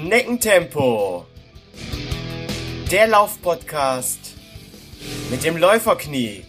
[0.00, 1.26] Schneckentempo.
[2.90, 4.34] Der Laufpodcast
[5.30, 6.46] mit dem Läuferknie.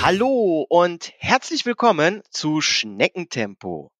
[0.00, 3.90] Hallo und herzlich willkommen zu Schneckentempo,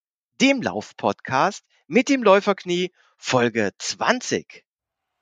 [0.40, 4.64] dem Laufpodcast mit dem Läuferknie Folge 20.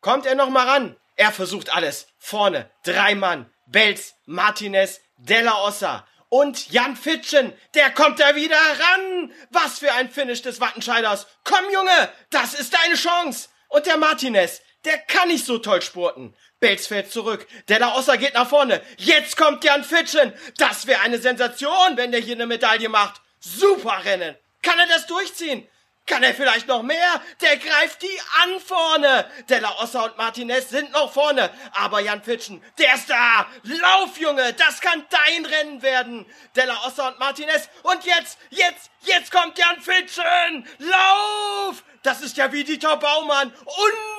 [0.03, 0.97] Kommt er noch mal ran?
[1.17, 2.07] Er versucht alles.
[2.19, 3.52] Vorne drei Mann.
[3.73, 7.53] Belz, Martinez, Della Ossa und Jan Fitschen.
[7.75, 9.33] Der kommt da wieder ran.
[9.51, 11.27] Was für ein Finish des Wattenscheiders.
[11.45, 13.49] Komm, Junge, das ist deine Chance.
[13.69, 16.37] Und der Martinez, der kann nicht so toll spurten.
[16.61, 17.47] Belz fällt zurück.
[17.69, 18.83] Della Ossa geht nach vorne.
[18.99, 20.33] Jetzt kommt Jan Fitschen.
[20.59, 23.21] Das wäre eine Sensation, wenn der hier eine Medaille macht.
[23.41, 24.37] Super Rennen.
[24.63, 25.67] Kann er das durchziehen?
[26.07, 27.21] Kann er vielleicht noch mehr?
[27.41, 29.31] Der greift die an vorne.
[29.49, 31.51] Della Ossa und Martinez sind noch vorne.
[31.75, 33.47] Aber Jan Fitschen, der ist da.
[33.63, 36.27] Lauf, Junge, das kann dein Rennen werden.
[36.57, 37.69] Della Ossa und Martinez.
[37.85, 40.67] Und jetzt, jetzt, jetzt kommt Jan Fitschen.
[40.79, 41.85] Lauf!
[42.03, 43.53] Das ist ja wie Dieter Baumann.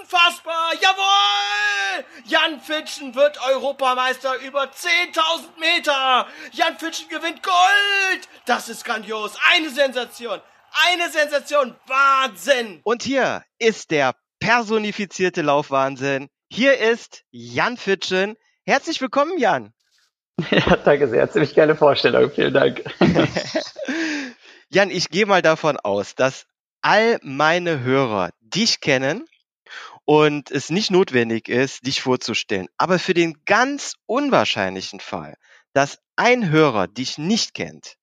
[0.01, 0.73] Unfassbar.
[0.79, 2.05] Jawohl!
[2.23, 6.27] Jan Fitschen wird Europameister über 10.000 Meter.
[6.53, 8.29] Jan Fitschen gewinnt Gold.
[8.45, 9.33] Das ist grandios.
[9.51, 10.41] Eine Sensation.
[10.73, 11.75] Eine Sensation.
[11.85, 12.81] Wahnsinn.
[12.83, 16.29] Und hier ist der personifizierte Laufwahnsinn.
[16.49, 18.35] Hier ist Jan Fitschen.
[18.65, 19.73] Herzlich willkommen, Jan.
[20.49, 21.29] Ja, danke sehr.
[21.29, 22.31] Ziemlich geile Vorstellung.
[22.31, 22.83] Vielen Dank.
[24.69, 26.47] Jan, ich gehe mal davon aus, dass
[26.81, 29.25] all meine Hörer dich kennen
[30.05, 32.67] und es nicht notwendig ist, dich vorzustellen.
[32.77, 35.35] Aber für den ganz unwahrscheinlichen Fall,
[35.73, 37.95] dass ein Hörer dich nicht kennt,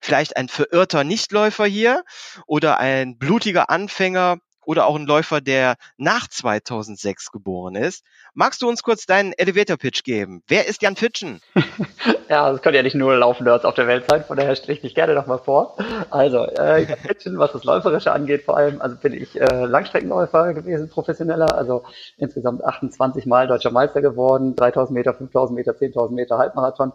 [0.00, 2.04] vielleicht ein verirrter Nichtläufer hier
[2.46, 8.04] oder ein blutiger Anfänger oder auch ein Läufer, der nach 2006 geboren ist.
[8.34, 10.42] Magst du uns kurz deinen Elevator Pitch geben?
[10.46, 11.40] Wer ist Jan Fitschen?
[12.28, 14.82] ja, es können ja nicht nur Laufnerds auf der Welt sein, von daher stelle ich
[14.82, 15.78] mich gerne nochmal vor.
[16.10, 20.52] Also, äh, Jan Fitschen, was das Läuferische angeht vor allem, also bin ich äh, Langstreckenläufer
[20.52, 21.84] gewesen, professioneller, also
[22.18, 26.92] insgesamt 28 Mal deutscher Meister geworden, 3000 Meter, 5000 Meter, 10.000 Meter Halbmarathon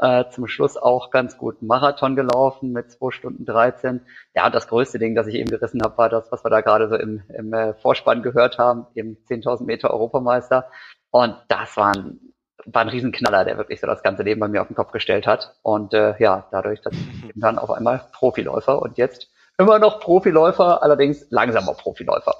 [0.00, 4.00] äh, zum Schluss auch ganz gut Marathon gelaufen mit 2 Stunden 13.
[4.34, 6.88] Ja, das größte Ding, das ich eben gerissen habe, war das, was wir da gerade
[6.88, 10.70] so im, im äh, Vorspann gehört haben, eben 10.000 Meter Europameister.
[11.10, 12.18] Und das war ein,
[12.64, 15.26] war ein Riesenknaller, der wirklich so das ganze Leben bei mir auf den Kopf gestellt
[15.26, 15.54] hat.
[15.62, 20.82] Und äh, ja, dadurch, dass ich dann auf einmal Profiläufer und jetzt immer noch Profiläufer,
[20.82, 22.34] allerdings langsamer Profiläufer.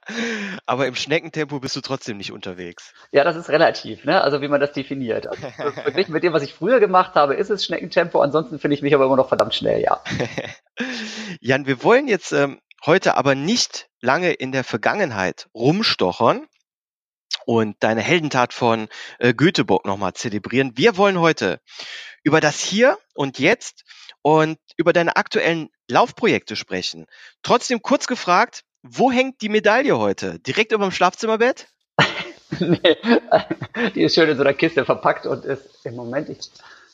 [0.66, 2.92] Aber im Schneckentempo bist du trotzdem nicht unterwegs.
[3.12, 4.22] Ja, das ist relativ, ne?
[4.22, 5.26] Also wie man das definiert.
[5.26, 8.20] Also, verglichen mit dem, was ich früher gemacht habe, ist es Schneckentempo.
[8.20, 10.02] Ansonsten finde ich mich aber immer noch verdammt schnell, ja.
[11.40, 16.46] Jan, wir wollen jetzt ähm, heute aber nicht lange in der Vergangenheit rumstochern
[17.46, 18.88] und deine Heldentat von
[19.18, 20.72] äh, Göteborg nochmal zelebrieren.
[20.76, 21.60] Wir wollen heute
[22.22, 23.84] über das Hier und Jetzt
[24.22, 27.06] und über deine aktuellen Laufprojekte sprechen.
[27.42, 30.38] Trotzdem kurz gefragt, wo hängt die Medaille heute?
[30.40, 31.68] Direkt über dem Schlafzimmerbett?
[32.58, 32.96] nee,
[33.94, 36.50] die ist schön in so einer Kiste verpackt und ist im Moment, ich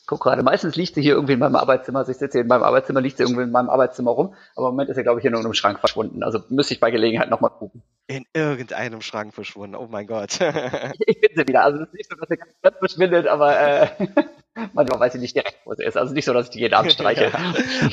[0.07, 1.99] guck gerade, meistens liegt sie hier irgendwie in meinem Arbeitszimmer.
[1.99, 4.33] Also ich sitze hier in meinem Arbeitszimmer, liegt sie irgendwie in meinem Arbeitszimmer rum.
[4.55, 6.23] Aber im Moment ist sie, glaube ich, hier nur in einem Schrank verschwunden.
[6.23, 7.83] Also müsste ich bei Gelegenheit nochmal gucken.
[8.07, 9.75] In irgendeinem Schrank verschwunden.
[9.75, 10.39] Oh mein Gott.
[10.39, 10.41] ich,
[11.07, 11.63] ich finde sie wieder.
[11.63, 13.89] Also es ist nicht so, dass sie ganz verschwindet, aber äh,
[14.73, 15.97] manchmal weiß ich nicht direkt, wo sie ist.
[15.97, 17.31] Also nicht so, dass ich die jeden Abend streiche.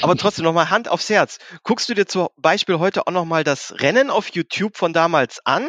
[0.01, 1.39] aber trotzdem nochmal Hand aufs Herz.
[1.65, 5.69] Guckst du dir zum Beispiel heute auch nochmal das Rennen auf YouTube von damals an?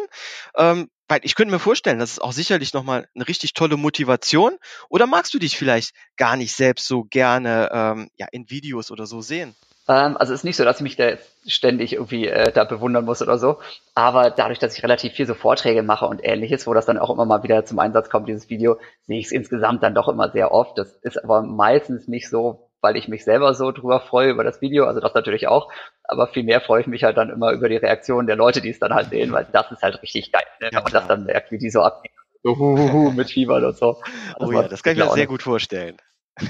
[0.56, 4.58] Ähm, weil ich könnte mir vorstellen, das ist auch sicherlich nochmal eine richtig tolle Motivation.
[4.90, 9.06] Oder magst du dich vielleicht gar nicht selbst so gerne ähm, ja, in Videos oder
[9.06, 9.56] so sehen?
[9.88, 11.12] Ähm, also es ist nicht so, dass ich mich da
[11.46, 13.60] ständig irgendwie äh, da bewundern muss oder so.
[13.94, 17.12] Aber dadurch, dass ich relativ viel so Vorträge mache und ähnliches, wo das dann auch
[17.12, 20.32] immer mal wieder zum Einsatz kommt, dieses Video, sehe ich es insgesamt dann doch immer
[20.32, 20.78] sehr oft.
[20.78, 24.62] Das ist aber meistens nicht so weil ich mich selber so drüber freue über das
[24.62, 25.72] Video, also das natürlich auch,
[26.04, 28.78] aber vielmehr freue ich mich halt dann immer über die Reaktionen der Leute, die es
[28.78, 30.70] dann halt sehen, weil das ist halt richtig geil, ne?
[30.72, 32.14] wenn man das dann merkt, wie die so abgehen.
[32.44, 34.04] So huhuhu, mit Fiebern und so.
[34.38, 35.98] Das oh ja, das kann ich mir sehr gut vorstellen.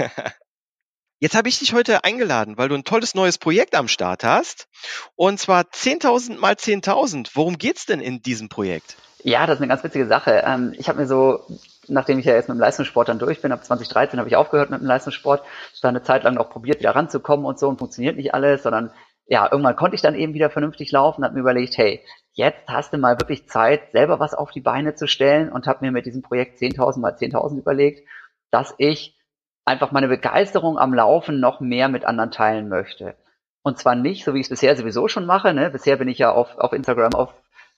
[1.21, 4.67] Jetzt habe ich dich heute eingeladen, weil du ein tolles neues Projekt am Start hast.
[5.15, 7.29] Und zwar 10.000 mal 10.000.
[7.33, 8.97] Worum geht's denn in diesem Projekt?
[9.23, 10.43] Ja, das ist eine ganz witzige Sache.
[10.45, 11.47] Ähm, ich habe mir so
[11.87, 14.69] nachdem ich ja jetzt mit dem Leistungssport dann durch bin, ab 2013 habe ich aufgehört
[14.69, 15.43] mit dem Leistungssport,
[15.81, 18.91] da eine Zeit lang auch probiert, wieder ranzukommen und so und funktioniert nicht alles, sondern
[19.27, 22.03] ja, irgendwann konnte ich dann eben wieder vernünftig laufen, habe mir überlegt, hey,
[22.33, 25.83] jetzt hast du mal wirklich Zeit, selber was auf die Beine zu stellen und habe
[25.83, 28.07] mir mit diesem Projekt 10.000 mal 10.000 überlegt,
[28.51, 29.17] dass ich
[29.65, 33.15] einfach meine Begeisterung am Laufen noch mehr mit anderen teilen möchte.
[33.63, 35.53] Und zwar nicht, so wie ich es bisher sowieso schon mache.
[35.53, 35.71] Ne?
[35.71, 37.33] Bisher bin ich ja auf, auf Instagram, auf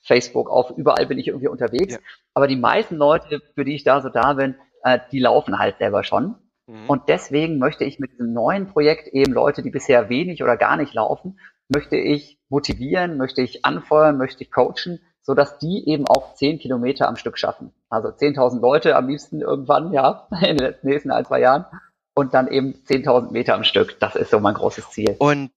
[0.08, 1.94] Facebook, auf überall bin ich irgendwie unterwegs.
[1.94, 2.00] Ja.
[2.34, 5.78] Aber die meisten Leute, für die ich da so da bin, äh, die laufen halt
[5.78, 6.34] selber schon.
[6.66, 6.88] Mhm.
[6.88, 10.76] Und deswegen möchte ich mit diesem neuen Projekt eben Leute, die bisher wenig oder gar
[10.76, 11.38] nicht laufen,
[11.68, 16.58] möchte ich motivieren, möchte ich anfeuern, möchte ich coachen, so dass die eben auch zehn
[16.58, 17.72] Kilometer am Stück schaffen.
[17.90, 21.66] Also 10.000 Leute am liebsten irgendwann, ja, in den nächsten ein, zwei Jahren.
[22.14, 24.00] Und dann eben 10.000 Meter am Stück.
[24.00, 25.14] Das ist so mein großes Ziel.
[25.18, 25.50] Und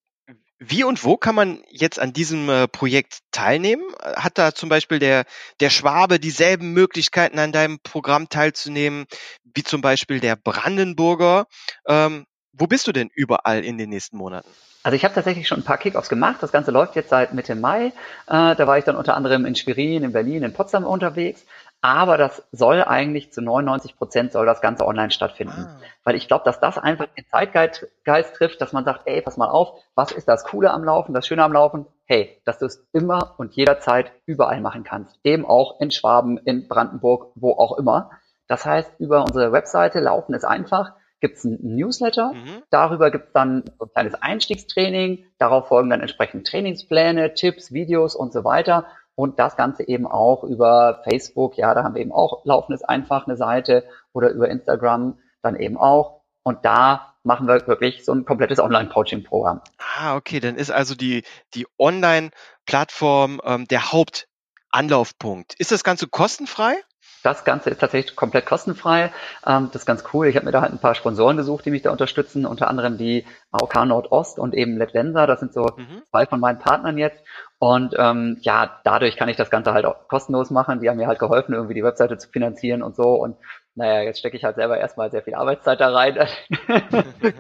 [0.63, 3.84] wie und wo kann man jetzt an diesem äh, Projekt teilnehmen?
[4.00, 5.25] Hat da zum Beispiel der,
[5.60, 9.08] der Schwabe dieselben Möglichkeiten, an deinem Programm teilzunehmen,
[9.56, 11.48] wie zum Beispiel der Brandenburger?
[11.88, 14.48] Ähm, wo bist du denn überall in den nächsten Monaten?
[14.84, 16.38] Also ich habe tatsächlich schon ein paar Kickoffs gemacht.
[16.42, 17.88] Das Ganze läuft jetzt seit Mitte Mai.
[17.88, 17.92] Äh,
[18.28, 21.44] da war ich dann unter anderem in Schwerin, in Berlin, in Potsdam unterwegs.
[21.81, 25.66] Aber das soll eigentlich zu 99 Prozent soll das Ganze online stattfinden.
[25.68, 25.80] Ah.
[26.04, 29.50] Weil ich glaube, dass das einfach den Zeitgeist trifft, dass man sagt, ey, pass mal
[29.50, 31.88] auf, was ist das Coole am Laufen, das Schöne am Laufen?
[32.06, 35.19] Hey, dass du es immer und jederzeit überall machen kannst.
[35.24, 38.12] Eben auch in Schwaben, in Brandenburg, wo auch immer.
[38.48, 42.33] Das heißt, über unsere Webseite Laufen ist einfach gibt es ein Newsletter.
[42.33, 42.63] Mhm.
[42.72, 45.25] Darüber gibt es dann ein kleines Einstiegstraining.
[45.38, 48.88] Darauf folgen dann entsprechend Trainingspläne, Tipps, Videos und so weiter.
[49.16, 51.58] Und das Ganze eben auch über Facebook.
[51.58, 55.78] Ja, da haben wir eben auch laufendes einfach eine Seite oder über Instagram dann eben
[55.78, 56.22] auch.
[56.44, 59.62] Und da machen wir wirklich so ein komplettes Online-Coaching-Programm.
[59.78, 60.40] Ah, okay.
[60.40, 61.24] Dann ist also die,
[61.54, 65.54] die Online-Plattform ähm, der Hauptanlaufpunkt.
[65.60, 66.75] Ist das Ganze kostenfrei?
[67.24, 69.12] Das Ganze ist tatsächlich komplett kostenfrei.
[69.46, 70.28] Ähm, das ist ganz cool.
[70.28, 72.98] Ich habe mir da halt ein paar Sponsoren gesucht, die mich da unterstützen, unter anderem
[72.98, 75.28] die AOK Nordost und eben Letlensa.
[75.28, 76.02] Das sind so mhm.
[76.10, 77.24] zwei von meinen Partnern jetzt.
[77.63, 80.81] Und ähm, ja, dadurch kann ich das Ganze halt auch kostenlos machen.
[80.81, 83.13] Die haben mir halt geholfen, irgendwie die Webseite zu finanzieren und so.
[83.13, 83.38] Und
[83.75, 86.16] naja, jetzt stecke ich halt selber erstmal sehr viel Arbeitszeit da rein.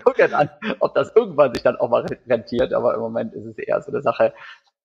[0.03, 2.71] Gucken dann, ob das irgendwann sich dann auch mal rentiert.
[2.71, 4.31] Aber im Moment ist es eher so eine Sache,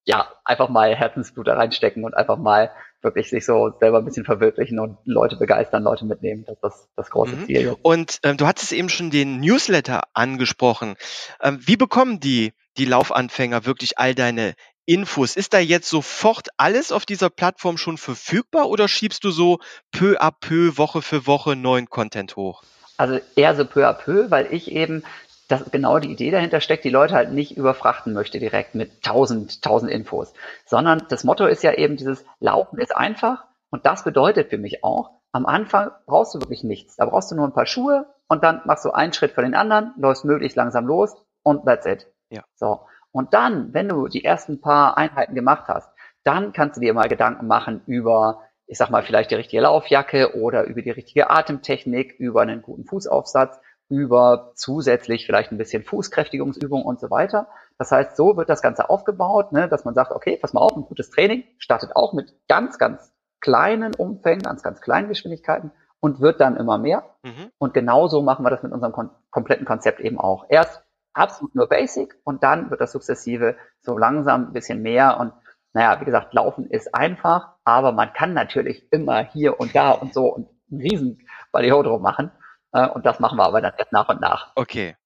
[0.07, 2.71] ja, einfach mal Herzensblut da reinstecken und einfach mal
[3.03, 6.47] wirklich sich so selber ein bisschen verwirklichen und Leute begeistern, Leute mitnehmen.
[6.47, 7.45] Das ist das, das große mhm.
[7.45, 7.77] Ziel.
[7.83, 10.95] Und ähm, du hattest eben schon den Newsletter angesprochen.
[11.43, 14.55] Ähm, wie bekommen die, die Laufanfänger wirklich all deine
[14.87, 15.37] Infos?
[15.37, 19.59] Ist da jetzt sofort alles auf dieser Plattform schon verfügbar oder schiebst du so
[19.93, 22.63] peu à peu, Woche für Woche neuen Content hoch?
[22.97, 25.03] Also eher so peu à peu, weil ich eben
[25.49, 29.63] dass genau die Idee dahinter steckt, die Leute halt nicht überfrachten möchte direkt mit tausend,
[29.63, 30.33] tausend Infos,
[30.65, 34.83] sondern das Motto ist ja eben dieses Laufen ist einfach und das bedeutet für mich
[34.83, 36.97] auch, am Anfang brauchst du wirklich nichts.
[36.97, 39.55] Da brauchst du nur ein paar Schuhe und dann machst du einen Schritt für den
[39.55, 42.07] anderen, läufst möglichst langsam los und that's it.
[42.31, 42.43] Ja.
[42.55, 42.81] So.
[43.17, 45.89] Und dann, wenn du die ersten paar Einheiten gemacht hast,
[46.23, 50.37] dann kannst du dir mal Gedanken machen über, ich sag mal, vielleicht die richtige Laufjacke
[50.37, 53.59] oder über die richtige Atemtechnik, über einen guten Fußaufsatz
[53.89, 57.49] über zusätzlich vielleicht ein bisschen Fußkräftigungsübung und so weiter.
[57.79, 60.77] Das heißt, so wird das Ganze aufgebaut, ne, dass man sagt, okay, pass mal auf,
[60.77, 65.71] ein gutes Training startet auch mit ganz, ganz kleinen Umfängen, ganz, ganz kleinen Geschwindigkeiten
[66.01, 67.05] und wird dann immer mehr.
[67.23, 67.53] Mhm.
[67.59, 70.47] Und genauso machen wir das mit unserem kom kompletten Konzept eben auch.
[70.49, 70.83] Erst
[71.17, 75.33] absolut nur Basic und dann wird das sukzessive so langsam ein bisschen mehr und
[75.73, 80.15] naja, wie gesagt, Laufen ist einfach, aber man kann natürlich immer hier und da und
[80.15, 82.31] so und einen riesen Ballyho machen.
[82.73, 84.53] Äh, und das machen wir aber dann erst nach und nach.
[84.55, 84.97] Okay.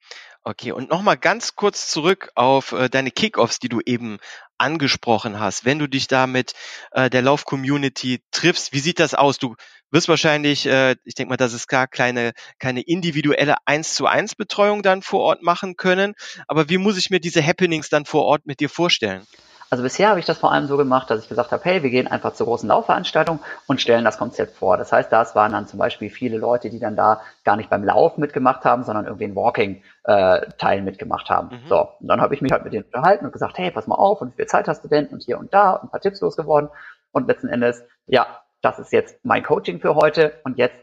[0.43, 4.19] Okay, und nochmal ganz kurz zurück auf äh, deine Kickoffs, die du eben
[4.57, 5.67] angesprochen hast.
[5.67, 6.55] Wenn du dich da mit
[6.93, 9.39] äh, der Lauf-Community triffst, wie sieht das aus?
[9.39, 9.55] Du
[9.91, 14.35] wirst wahrscheinlich, äh, ich denke mal, das ist gar kleine, keine individuelle 1 zu 1
[14.35, 16.15] Betreuung dann vor Ort machen können.
[16.49, 19.27] Aber wie muss ich mir diese Happenings dann vor Ort mit dir vorstellen?
[19.71, 21.91] Also bisher habe ich das vor allem so gemacht, dass ich gesagt habe, hey, wir
[21.91, 24.77] gehen einfach zur großen Laufveranstaltung und stellen das Konzept vor.
[24.77, 27.85] Das heißt, das waren dann zum Beispiel viele Leute, die dann da gar nicht beim
[27.85, 31.51] Lauf mitgemacht haben, sondern irgendwie einen Walking-Teil äh, mitgemacht haben.
[31.51, 31.69] Mhm.
[31.69, 33.95] So, und dann habe ich mich halt mit denen unterhalten und gesagt, hey, pass mal
[33.95, 35.07] auf, und wie viel Zeit hast du denn?
[35.07, 36.69] Und hier und da und ein paar Tipps losgeworden.
[37.13, 38.27] Und letzten Endes, ja,
[38.63, 40.77] das ist jetzt mein Coaching für heute und jetzt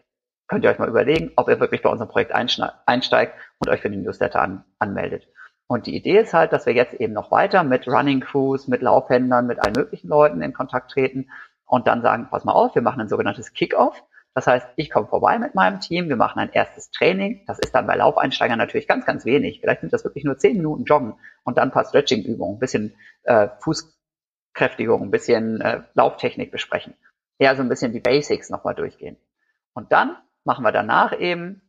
[0.48, 3.90] könnt ihr euch mal überlegen, ob ihr wirklich bei unserem Projekt einsteigt und euch für
[3.90, 5.28] den Newsletter an, anmeldet.
[5.68, 8.82] Und die Idee ist halt, dass wir jetzt eben noch weiter mit Running Crews, mit
[8.82, 11.30] Laufhändlern, mit allen möglichen Leuten in Kontakt treten
[11.66, 14.02] und dann sagen, pass mal auf, wir machen ein sogenanntes Kick-Off.
[14.34, 17.44] Das heißt, ich komme vorbei mit meinem Team, wir machen ein erstes Training.
[17.48, 19.60] Das ist dann bei Laufeinsteigern natürlich ganz, ganz wenig.
[19.60, 22.96] Vielleicht sind das wirklich nur zehn Minuten Joggen und dann ein paar Stretching-Übungen, ein bisschen
[23.24, 26.94] äh, Fußkräftigung, ein bisschen äh, Lauftechnik besprechen.
[27.40, 29.18] Eher so ein bisschen die Basics nochmal durchgehen.
[29.74, 31.62] Und dann machen wir danach eben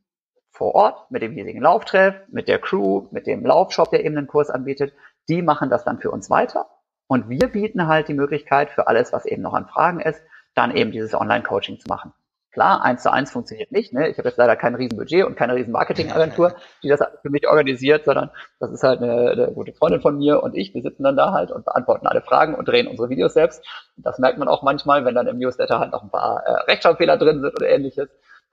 [0.59, 4.27] vor Ort mit dem hiesigen Lauftreff, mit der Crew, mit dem Laufshop, der eben einen
[4.27, 4.93] Kurs anbietet.
[5.29, 6.67] Die machen das dann für uns weiter.
[7.07, 10.21] Und wir bieten halt die Möglichkeit für alles, was eben noch an Fragen ist,
[10.55, 12.13] dann eben dieses Online-Coaching zu machen.
[12.51, 13.93] Klar, eins zu eins funktioniert nicht.
[13.93, 14.09] Ne?
[14.09, 18.05] Ich habe jetzt leider kein Riesenbudget und keine riesen Marketingagentur, die das für mich organisiert,
[18.05, 20.75] sondern das ist halt eine, eine, gute Freundin von mir und ich.
[20.75, 23.65] Wir sitzen dann da halt und beantworten alle Fragen und drehen unsere Videos selbst.
[23.97, 27.17] Das merkt man auch manchmal, wenn dann im Newsletter halt noch ein paar äh, Rechtschreibfehler
[27.17, 28.09] drin sind oder ähnliches.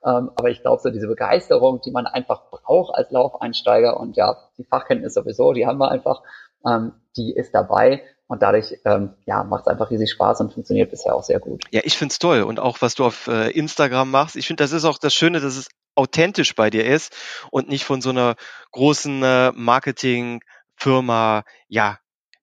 [0.06, 4.36] Ähm, aber ich glaube, so diese Begeisterung, die man einfach braucht als Laufeinsteiger und ja,
[4.56, 6.22] die Fachkenntnis sowieso, die haben wir einfach,
[6.64, 8.02] ähm, die ist dabei.
[8.28, 11.62] Und dadurch ähm, ja, macht es einfach riesig Spaß und funktioniert bisher auch sehr gut.
[11.70, 12.42] Ja, ich find's toll.
[12.42, 14.34] Und auch was du auf äh, Instagram machst.
[14.36, 17.14] Ich finde, das ist auch das Schöne, dass es authentisch bei dir ist
[17.50, 18.34] und nicht von so einer
[18.72, 21.98] großen äh, Marketingfirma ja,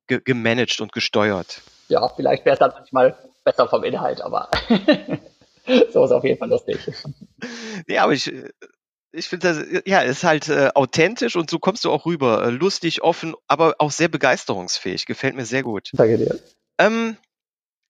[0.07, 1.61] ge gemanagt und gesteuert.
[1.89, 4.49] Ja, vielleicht wäre es dann manchmal besser vom Inhalt, aber
[5.91, 6.77] so ist auf jeden Fall lustig.
[7.87, 8.49] Ja, aber ich, äh,
[9.11, 12.45] ich finde das, ja, ist halt äh, authentisch und so kommst du auch rüber.
[12.45, 15.05] Äh, lustig, offen, aber auch sehr begeisterungsfähig.
[15.05, 15.89] Gefällt mir sehr gut.
[15.91, 16.39] Danke dir.
[16.77, 17.17] Ähm,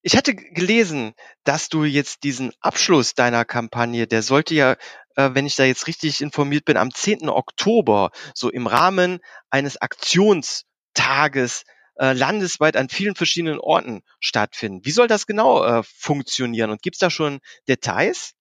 [0.02, 1.14] ich hatte gelesen,
[1.46, 4.74] dass du jetzt diesen Abschluss deiner Kampagne, der sollte ja,
[5.16, 7.30] äh, wenn ich da jetzt richtig informiert bin, am 10.
[7.30, 11.64] Oktober so im Rahmen eines Aktionstages
[11.96, 14.86] äh, landesweit an vielen verschiedenen Orten stattfinden.
[14.86, 18.34] Wie soll das genau äh, funktionieren und gibt es da schon Details?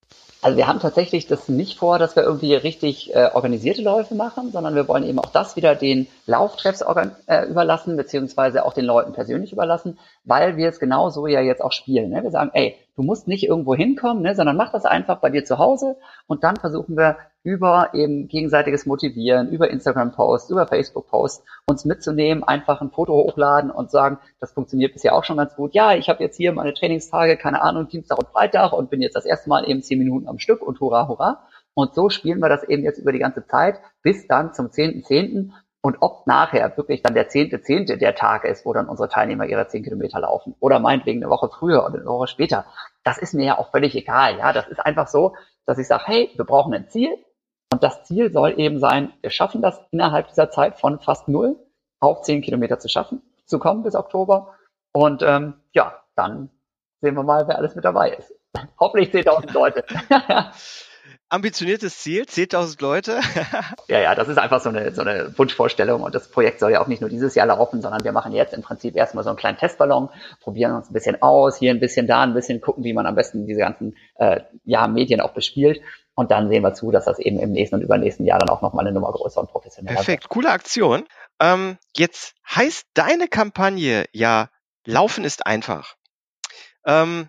[0.42, 4.50] Also wir haben tatsächlich das nicht vor, dass wir irgendwie richtig äh, organisierte Läufe machen,
[4.50, 6.82] sondern wir wollen eben auch das wieder den Lauftreffs
[7.26, 11.70] äh, überlassen, beziehungsweise auch den Leuten persönlich überlassen, weil wir es genauso ja jetzt auch
[11.70, 12.10] spielen.
[12.10, 12.24] Ne?
[12.24, 15.44] Wir sagen, ey, du musst nicht irgendwo hinkommen, ne, sondern mach das einfach bei dir
[15.44, 21.84] zu Hause und dann versuchen wir über eben gegenseitiges Motivieren, über Instagram-Posts, über Facebook-Posts uns
[21.84, 25.74] mitzunehmen, einfach ein Foto hochladen und sagen, das funktioniert bisher auch schon ganz gut.
[25.74, 29.16] Ja, ich habe jetzt hier meine Trainingstage, keine Ahnung, Dienstag und Freitag und bin jetzt
[29.16, 31.48] das erste Mal eben zehn Minuten am Stück und hurra, hurra.
[31.74, 35.06] Und so spielen wir das eben jetzt über die ganze Zeit bis dann zum 10.10.
[35.06, 35.50] .10.
[35.84, 37.62] Und ob nachher wirklich dann der 10.10.
[37.62, 41.30] Zehnte der Tag ist, wo dann unsere Teilnehmer ihre 10 Kilometer laufen oder meinetwegen eine
[41.30, 42.66] Woche früher oder eine Woche später,
[43.02, 44.38] das ist mir ja auch völlig egal.
[44.38, 45.34] Ja, das ist einfach so,
[45.66, 47.18] dass ich sage, hey, wir brauchen ein Ziel,
[47.72, 51.56] und das Ziel soll eben sein, wir schaffen das innerhalb dieser Zeit von fast null
[52.00, 54.54] auf zehn Kilometer zu schaffen, zu kommen bis Oktober.
[54.92, 56.50] Und ähm, ja, dann
[57.00, 58.34] sehen wir mal, wer alles mit dabei ist.
[58.78, 59.84] Hoffentlich 10.000 Leute.
[61.30, 63.20] Ambitioniertes Ziel, 10.000 Leute.
[63.88, 66.82] ja, ja, das ist einfach so eine, so eine Wunschvorstellung und das Projekt soll ja
[66.82, 69.38] auch nicht nur dieses Jahr laufen, sondern wir machen jetzt im Prinzip erstmal so einen
[69.38, 70.10] kleinen Testballon,
[70.42, 73.14] probieren uns ein bisschen aus, hier ein bisschen, da ein bisschen, gucken, wie man am
[73.14, 75.80] besten diese ganzen äh, ja, Medien auch bespielt
[76.14, 78.62] und dann sehen wir zu, dass das eben im nächsten und übernächsten Jahr dann auch
[78.62, 80.04] nochmal eine Nummer größer und professioneller wird.
[80.04, 81.04] Perfekt, coole Aktion.
[81.40, 84.48] Ähm, jetzt heißt deine Kampagne ja,
[84.84, 85.94] Laufen ist einfach.
[86.84, 87.28] Ähm,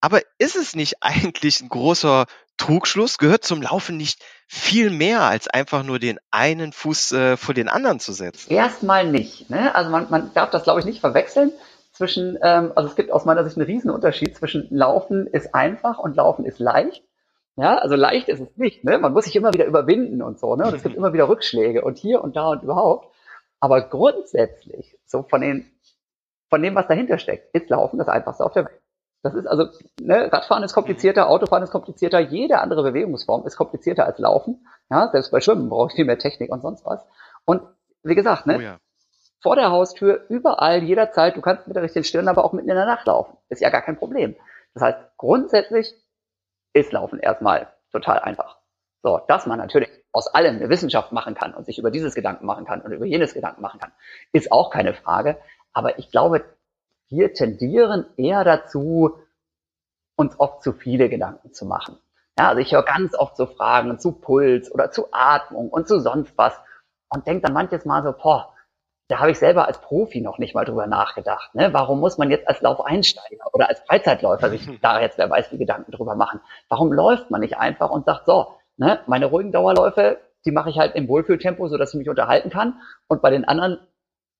[0.00, 2.26] aber ist es nicht eigentlich ein großer
[2.56, 3.18] Trugschluss?
[3.18, 7.68] Gehört zum Laufen nicht viel mehr als einfach nur den einen Fuß äh, vor den
[7.68, 8.52] anderen zu setzen?
[8.52, 9.50] Erstmal nicht.
[9.50, 9.74] Ne?
[9.74, 11.52] Also man, man darf das, glaube ich, nicht verwechseln
[11.92, 15.98] zwischen, ähm, also es gibt aus meiner Sicht einen riesen Unterschied zwischen Laufen ist einfach
[15.98, 17.02] und Laufen ist leicht.
[17.56, 18.84] Ja, also leicht ist es nicht.
[18.84, 18.98] Ne?
[18.98, 20.56] Man muss sich immer wieder überwinden und so.
[20.56, 20.66] Ne?
[20.66, 23.14] Und es gibt immer wieder Rückschläge und hier und da und überhaupt.
[23.60, 25.70] Aber grundsätzlich, so von den,
[26.48, 28.80] von dem, was dahinter steckt, ist Laufen das einfachste auf der Welt.
[29.22, 29.66] Das ist also,
[30.00, 34.66] ne, Radfahren ist komplizierter, Autofahren ist komplizierter, jede andere Bewegungsform ist komplizierter als Laufen.
[34.88, 37.04] Ja, selbst bei Schwimmen brauche ich viel mehr Technik und sonst was.
[37.44, 37.62] Und
[38.02, 38.78] wie gesagt, ne, oh ja.
[39.42, 42.76] vor der Haustür, überall, jederzeit, du kannst mit der richtigen Stirn aber auch mitten in
[42.76, 43.36] der Nacht laufen.
[43.50, 44.36] Ist ja gar kein Problem.
[44.72, 45.94] Das heißt, grundsätzlich
[46.72, 48.58] ist Laufen erstmal total einfach.
[49.02, 52.44] So, dass man natürlich aus allem eine Wissenschaft machen kann und sich über dieses Gedanken
[52.44, 53.92] machen kann und über jenes Gedanken machen kann,
[54.32, 55.38] ist auch keine Frage.
[55.72, 56.44] Aber ich glaube,
[57.08, 59.18] wir tendieren eher dazu,
[60.16, 61.98] uns oft zu viele Gedanken zu machen.
[62.38, 65.98] Ja, also ich höre ganz oft so Fragen zu Puls oder zu Atmung und zu
[65.98, 66.58] sonst was
[67.08, 68.54] und denke dann manches Mal so, boah,
[69.10, 71.54] da habe ich selber als Profi noch nicht mal drüber nachgedacht.
[71.54, 71.72] Ne?
[71.72, 75.58] Warum muss man jetzt als Laufeinsteiger oder als Freizeitläufer sich da jetzt wer weiß wie
[75.58, 76.40] Gedanken drüber machen?
[76.68, 80.78] Warum läuft man nicht einfach und sagt, so, ne, meine ruhigen Dauerläufe, die mache ich
[80.78, 82.80] halt im Wohlfühltempo, so dass ich mich unterhalten kann.
[83.08, 83.80] Und bei den anderen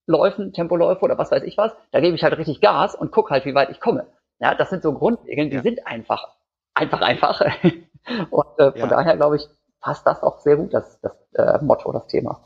[0.06, 3.30] Läufen, Tempoläufe oder was weiß ich was, da gebe ich halt richtig Gas und guck
[3.30, 4.06] halt, wie weit ich komme.
[4.38, 5.62] Ja, das sind so Grundregeln, die ja.
[5.62, 6.28] sind einfach,
[6.74, 7.40] einfach, einfach.
[8.30, 8.86] und äh, von ja.
[8.86, 9.48] daher glaube ich,
[9.80, 12.44] passt das auch sehr gut, das, das äh, Motto, das Thema.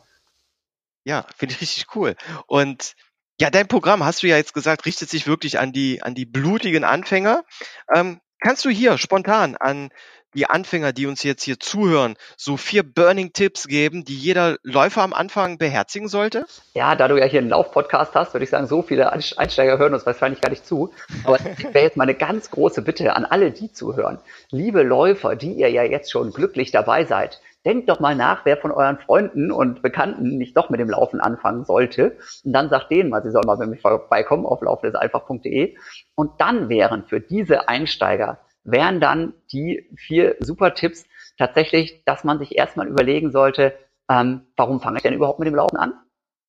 [1.04, 2.16] Ja, finde ich richtig cool.
[2.46, 2.94] Und
[3.40, 6.26] ja, dein Programm, hast du ja jetzt gesagt, richtet sich wirklich an die, an die
[6.26, 7.44] blutigen Anfänger.
[7.92, 9.90] Ähm, kannst du hier spontan an
[10.34, 15.12] die Anfänger, die uns jetzt hier zuhören, so vier Burning-Tipps geben, die jeder Läufer am
[15.12, 16.46] Anfang beherzigen sollte?
[16.74, 19.94] Ja, da du ja hier einen Lauf-Podcast hast, würde ich sagen, so viele Einsteiger hören
[19.94, 20.92] uns wahrscheinlich gar nicht zu.
[21.24, 21.38] Aber
[21.72, 24.18] wäre jetzt mal eine ganz große Bitte an alle, die zuhören.
[24.50, 28.56] Liebe Läufer, die ihr ja jetzt schon glücklich dabei seid, denkt doch mal nach, wer
[28.56, 32.16] von euren Freunden und Bekannten nicht doch mit dem Laufen anfangen sollte.
[32.44, 35.76] Und dann sagt denen mal, sie sollen mal bei mir vorbeikommen auf laufendesalfach.de.
[36.14, 41.06] Und dann wären für diese Einsteiger, wären dann die vier super Tipps
[41.38, 43.74] tatsächlich, dass man sich erstmal überlegen sollte,
[44.10, 45.94] ähm, warum fange ich denn überhaupt mit dem Laufen an?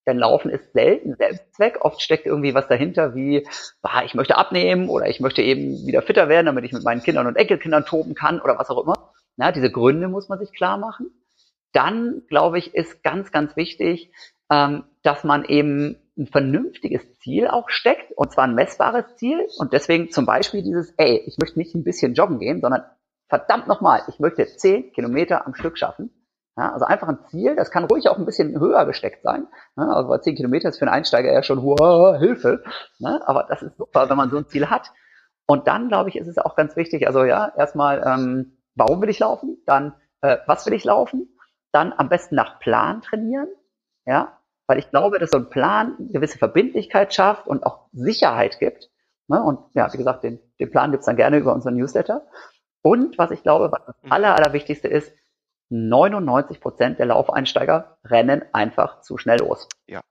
[0.08, 1.84] Denn Laufen ist selten Selbstzweck.
[1.84, 3.48] Oft steckt irgendwie was dahinter wie,
[3.82, 7.02] ah, ich möchte abnehmen oder ich möchte eben wieder fitter werden, damit ich mit meinen
[7.02, 9.14] Kindern und Enkelkindern toben kann oder was auch immer.
[9.38, 11.12] Ja, diese Gründe muss man sich klar machen.
[11.74, 14.12] Dann, glaube ich, ist ganz, ganz wichtig,
[14.50, 19.46] ähm, dass man eben ein vernünftiges Ziel auch steckt, und zwar ein messbares Ziel.
[19.58, 22.84] Und deswegen zum Beispiel dieses, ey, ich möchte nicht ein bisschen joggen gehen, sondern
[23.28, 26.12] verdammt nochmal, ich möchte zehn Kilometer am Stück schaffen.
[26.58, 29.48] Ja, also einfach ein Ziel, das kann ruhig auch ein bisschen höher gesteckt sein.
[29.76, 32.64] Ja, also bei zehn Kilometer ist für einen Einsteiger ja schon hohe Hilfe.
[33.00, 34.94] Ja, aber das ist super, wenn man so ein Ziel hat.
[35.48, 39.10] Und dann, glaube ich, ist es auch ganz wichtig, also ja, erstmal, ähm, warum will
[39.10, 39.58] ich laufen?
[39.66, 41.38] Dann, äh, was will ich laufen?
[41.72, 43.48] Dann am besten nach Plan trainieren.
[44.06, 48.60] Ja, weil ich glaube, dass so ein Plan eine gewisse Verbindlichkeit schafft und auch Sicherheit
[48.60, 48.90] gibt.
[49.28, 49.42] Ne?
[49.42, 52.28] Und ja, wie gesagt, den, den Plan gibt's dann gerne über unseren Newsletter.
[52.82, 55.12] Und was ich glaube, was das aller, allerwichtigste ist,
[55.70, 59.68] 99 Prozent der Laufeinsteiger rennen einfach zu schnell los.
[59.88, 60.02] Ja,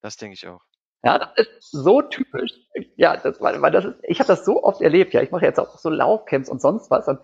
[0.00, 0.62] das denke ich auch.
[1.04, 2.52] Ja, das ist so typisch.
[2.96, 5.12] Ja, das, weil, weil das ist, ich habe das so oft erlebt.
[5.12, 7.08] Ja, ich mache jetzt auch so Laufcamps und sonst was.
[7.08, 7.20] Und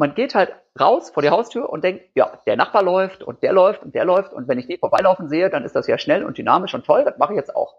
[0.00, 3.52] man geht halt raus vor die Haustür und denkt, ja, der Nachbar läuft und der
[3.52, 6.24] läuft und der läuft und wenn ich den vorbeilaufen sehe, dann ist das ja schnell
[6.24, 7.74] und dynamisch und toll, das mache ich jetzt auch.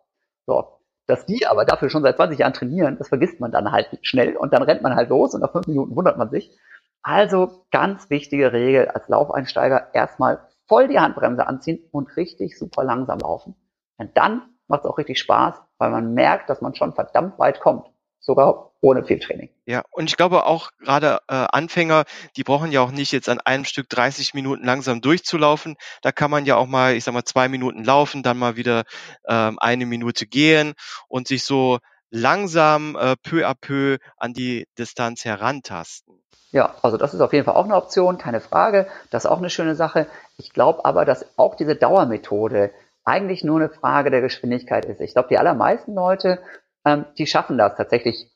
[0.46, 0.78] So.
[1.08, 4.38] Dass die aber dafür schon seit 20 Jahren trainieren, das vergisst man dann halt schnell
[4.38, 6.56] und dann rennt man halt los und nach fünf Minuten wundert man sich.
[7.01, 13.18] Also ganz wichtige Regel als Laufeinsteiger erstmal voll die Handbremse anziehen und richtig super langsam
[13.18, 13.56] laufen.
[13.98, 17.60] Und dann macht es auch richtig Spaß, weil man merkt, dass man schon verdammt weit
[17.62, 17.91] kommt
[18.22, 19.50] sogar ohne viel Training.
[19.66, 23.40] Ja, und ich glaube auch gerade äh, Anfänger, die brauchen ja auch nicht jetzt an
[23.42, 25.75] einem Stück 30 Minuten langsam durchzulaufen.
[26.01, 28.84] Da kann man ja auch mal, ich sag mal, zwei Minuten laufen, dann mal wieder
[29.28, 30.74] ähm, eine Minute gehen
[31.08, 36.22] und sich so langsam äh, peu à peu an die Distanz herantasten.
[36.51, 38.88] Ja, also das ist auf jeden Fall auch eine Option, keine Frage.
[39.10, 40.08] Das ist auch eine schöne Sache.
[40.38, 42.72] Ich glaube aber, dass auch diese Dauermethode
[43.06, 45.00] eigentlich nur eine Frage der Geschwindigkeit ist.
[45.01, 46.40] Ich glaube, die allermeisten Leute
[46.86, 48.32] ähm, die schaffen das tatsächlich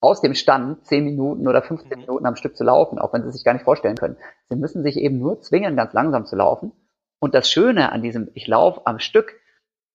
[0.00, 2.00] aus dem Stand 10 Minuten oder 15 mhm.
[2.00, 4.16] Minuten am Stück zu laufen, auch wenn sie sich gar nicht vorstellen können.
[4.48, 6.72] Sie müssen sich eben nur zwingen, ganz langsam zu laufen.
[7.18, 9.40] Und das Schöne an diesem Ich laufe am Stück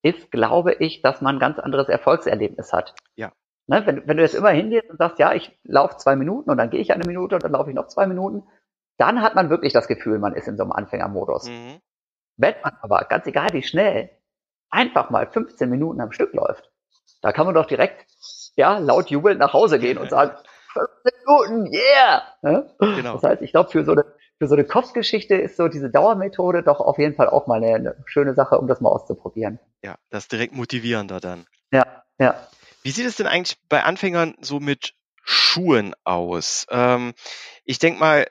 [0.03, 2.95] ist, glaube ich, dass man ein ganz anderes Erfolgserlebnis hat.
[3.15, 3.31] Ja.
[3.67, 6.57] Ne, wenn, wenn du jetzt immer hingehst und sagst, ja, ich laufe zwei Minuten und
[6.57, 8.43] dann gehe ich eine Minute und dann laufe ich noch zwei Minuten,
[8.97, 11.47] dann hat man wirklich das Gefühl, man ist in so einem Anfängermodus.
[11.47, 11.79] Mhm.
[12.37, 14.09] Wenn man aber, ganz egal wie schnell,
[14.71, 16.70] einfach mal 15 Minuten am Stück läuft,
[17.21, 18.05] da kann man doch direkt,
[18.55, 20.35] ja, laut jubelnd nach Hause gehen und sagen,
[20.73, 22.23] 15 Minuten, yeah!
[22.43, 22.65] Ja?
[22.79, 23.13] Genau.
[23.13, 24.05] Das heißt, ich glaube, für so eine,
[24.39, 27.75] für so eine Kopfgeschichte ist so diese Dauermethode doch auf jeden Fall auch mal eine,
[27.75, 29.59] eine schöne Sache, um das mal auszuprobieren.
[29.83, 31.45] Ja, das ist direkt motivierender dann.
[31.71, 32.35] Ja, ja.
[32.83, 36.65] Wie sieht es denn eigentlich bei Anfängern so mit Schuhen aus?
[36.69, 37.13] Ähm,
[37.65, 38.27] ich denke mal,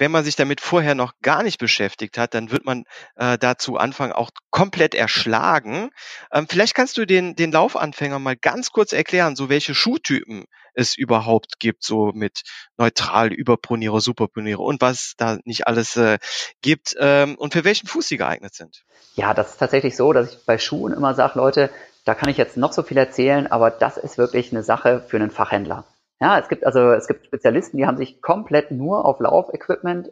[0.00, 2.84] wenn man sich damit vorher noch gar nicht beschäftigt hat, dann wird man
[3.16, 5.90] äh, dazu anfangen auch komplett erschlagen.
[6.32, 10.96] Ähm, vielleicht kannst du den, den Laufanfänger mal ganz kurz erklären, so welche Schuhtypen es
[10.96, 12.44] überhaupt gibt, so mit
[12.78, 16.18] neutral, Überponiere, Superponiere und was da nicht alles äh,
[16.62, 18.84] gibt ähm, und für welchen Fuß sie geeignet sind.
[19.16, 21.68] Ja, das ist tatsächlich so, dass ich bei Schuhen immer sage, Leute,
[22.06, 25.18] da kann ich jetzt noch so viel erzählen, aber das ist wirklich eine Sache für
[25.18, 25.84] einen Fachhändler.
[26.20, 30.10] Ja, es gibt also es gibt Spezialisten, die haben sich komplett nur auf Laufequipment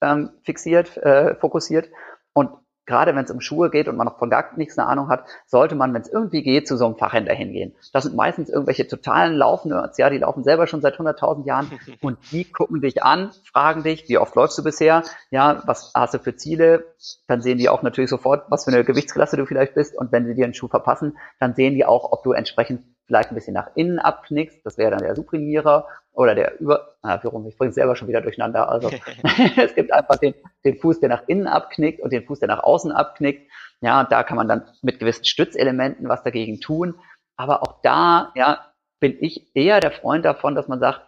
[0.00, 1.90] ähm, fixiert, äh, fokussiert.
[2.32, 2.50] Und
[2.86, 5.24] gerade wenn es um Schuhe geht und man noch von gar nichts eine Ahnung hat,
[5.46, 7.74] sollte man, wenn es irgendwie geht, zu so einem Fachhändler hingehen.
[7.92, 12.18] Das sind meistens irgendwelche totalen Laufnerds, ja, die laufen selber schon seit 100.000 Jahren und
[12.32, 16.18] die gucken dich an, fragen dich, wie oft läufst du bisher, ja, was hast du
[16.18, 16.84] für Ziele,
[17.28, 19.96] dann sehen die auch natürlich sofort, was für eine Gewichtsklasse du vielleicht bist.
[19.96, 23.32] Und wenn sie dir einen Schuh verpassen, dann sehen die auch, ob du entsprechend vielleicht
[23.32, 27.44] ein bisschen nach innen abknickst, das wäre dann der Suprimierer oder der über, ah, warum,
[27.48, 28.88] ich bringe selber schon wieder durcheinander, also
[29.56, 30.32] es gibt einfach den,
[30.64, 34.22] den Fuß, der nach innen abknickt und den Fuß, der nach außen abknickt, ja, da
[34.22, 37.00] kann man dann mit gewissen Stützelementen was dagegen tun,
[37.36, 41.00] aber auch da, ja, bin ich eher der Freund davon, dass man sagt,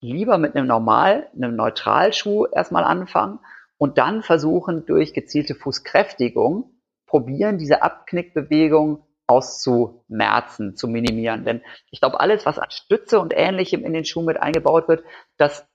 [0.00, 3.40] lieber mit einem normal, einem Neutralschuh erstmal anfangen
[3.76, 6.70] und dann versuchen durch gezielte Fußkräftigung
[7.06, 11.44] probieren, diese Abknickbewegung auszumerzen, zu minimieren.
[11.44, 15.04] Denn ich glaube, alles, was an Stütze und Ähnlichem in den Schuh mit eingebaut wird,
[15.36, 15.66] das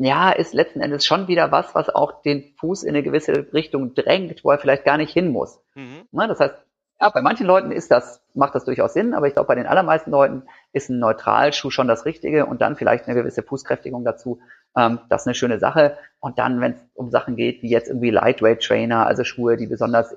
[0.00, 3.94] ja, ist letzten Endes schon wieder was, was auch den Fuß in eine gewisse Richtung
[3.94, 5.60] drängt, wo er vielleicht gar nicht hin muss.
[5.74, 6.06] Mhm.
[6.12, 6.54] Na, das heißt,
[7.00, 9.66] ja, bei manchen Leuten ist das, macht das durchaus Sinn, aber ich glaube, bei den
[9.66, 14.40] allermeisten Leuten ist ein Neutralschuh schon das Richtige und dann vielleicht eine gewisse Fußkräftigung dazu.
[14.76, 15.96] Ähm, das ist eine schöne Sache.
[16.20, 19.66] Und dann, wenn es um Sachen geht, wie jetzt irgendwie Lightweight Trainer, also Schuhe, die
[19.66, 20.16] besonders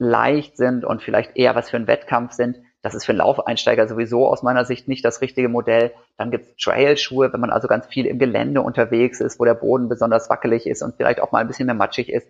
[0.00, 2.56] leicht sind und vielleicht eher was für einen Wettkampf sind.
[2.82, 5.92] Das ist für einen Laufeinsteiger sowieso aus meiner Sicht nicht das richtige Modell.
[6.16, 9.90] Dann gibt's Trail-Schuhe, wenn man also ganz viel im Gelände unterwegs ist, wo der Boden
[9.90, 12.26] besonders wackelig ist und vielleicht auch mal ein bisschen mehr matschig ist.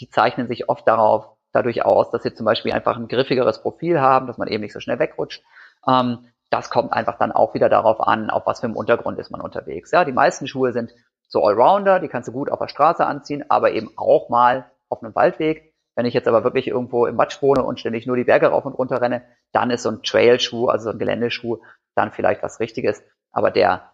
[0.00, 4.00] Die zeichnen sich oft darauf, dadurch aus, dass sie zum Beispiel einfach ein griffigeres Profil
[4.00, 5.44] haben, dass man eben nicht so schnell wegrutscht.
[5.86, 9.30] Ähm, das kommt einfach dann auch wieder darauf an, auf was für einem Untergrund ist
[9.30, 9.92] man unterwegs.
[9.92, 10.92] Ja, die meisten Schuhe sind
[11.28, 15.02] so Allrounder, die kannst du gut auf der Straße anziehen, aber eben auch mal auf
[15.02, 15.71] einem Waldweg.
[15.94, 18.64] Wenn ich jetzt aber wirklich irgendwo im Matsch wohne und ständig nur die Berge rauf
[18.64, 21.58] und runter renne, dann ist so ein Trailschuh, also so ein Geländeschuh,
[21.94, 23.02] dann vielleicht was Richtiges.
[23.30, 23.92] Aber der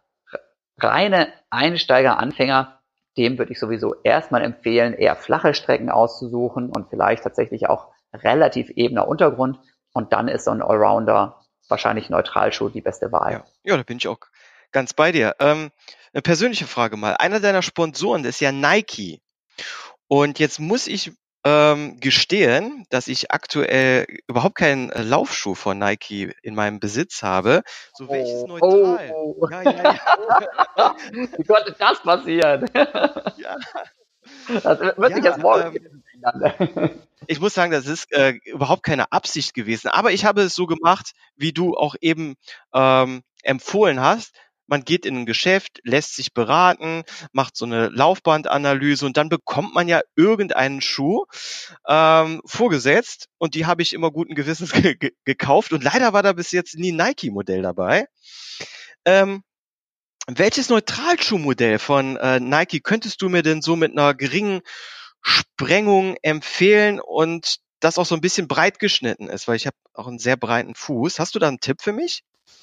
[0.78, 2.80] reine Einsteiger-Anfänger,
[3.16, 8.70] dem würde ich sowieso erstmal empfehlen, eher flache Strecken auszusuchen und vielleicht tatsächlich auch relativ
[8.70, 9.58] ebener Untergrund.
[9.92, 13.32] Und dann ist so ein Allrounder wahrscheinlich Neutralschuh die beste Wahl.
[13.32, 14.20] Ja, ja da bin ich auch
[14.70, 15.34] ganz bei dir.
[15.40, 15.70] Ähm,
[16.12, 17.16] eine persönliche Frage mal.
[17.16, 19.20] Einer deiner Sponsoren ist ja Nike.
[20.06, 21.12] Und jetzt muss ich
[21.48, 27.62] ähm, gestehen, dass ich aktuell überhaupt keinen Laufschuh von Nike in meinem Besitz habe.
[27.94, 29.12] So welches oh, neutral.
[29.14, 29.48] Oh.
[29.50, 29.98] Ja, ja,
[30.76, 30.96] ja.
[31.12, 32.68] Wie konnte das passieren?
[32.74, 33.56] ja.
[34.62, 36.90] Das wird sich jetzt morgen ähm,
[37.26, 39.88] Ich muss sagen, das ist äh, überhaupt keine Absicht gewesen.
[39.88, 42.34] Aber ich habe es so gemacht, wie du auch eben
[42.74, 44.34] ähm, empfohlen hast
[44.68, 47.02] man geht in ein Geschäft, lässt sich beraten,
[47.32, 51.24] macht so eine Laufbandanalyse und dann bekommt man ja irgendeinen Schuh
[51.88, 56.32] ähm, vorgesetzt und die habe ich immer guten Gewissens ge gekauft und leider war da
[56.32, 58.06] bis jetzt nie Nike-Modell dabei.
[59.04, 59.42] Ähm,
[60.26, 64.60] welches Neutralschuhmodell von äh, Nike könntest du mir denn so mit einer geringen
[65.22, 70.06] Sprengung empfehlen und das auch so ein bisschen breit geschnitten ist, weil ich habe auch
[70.06, 71.18] einen sehr breiten Fuß.
[71.18, 72.22] Hast du da einen Tipp für mich?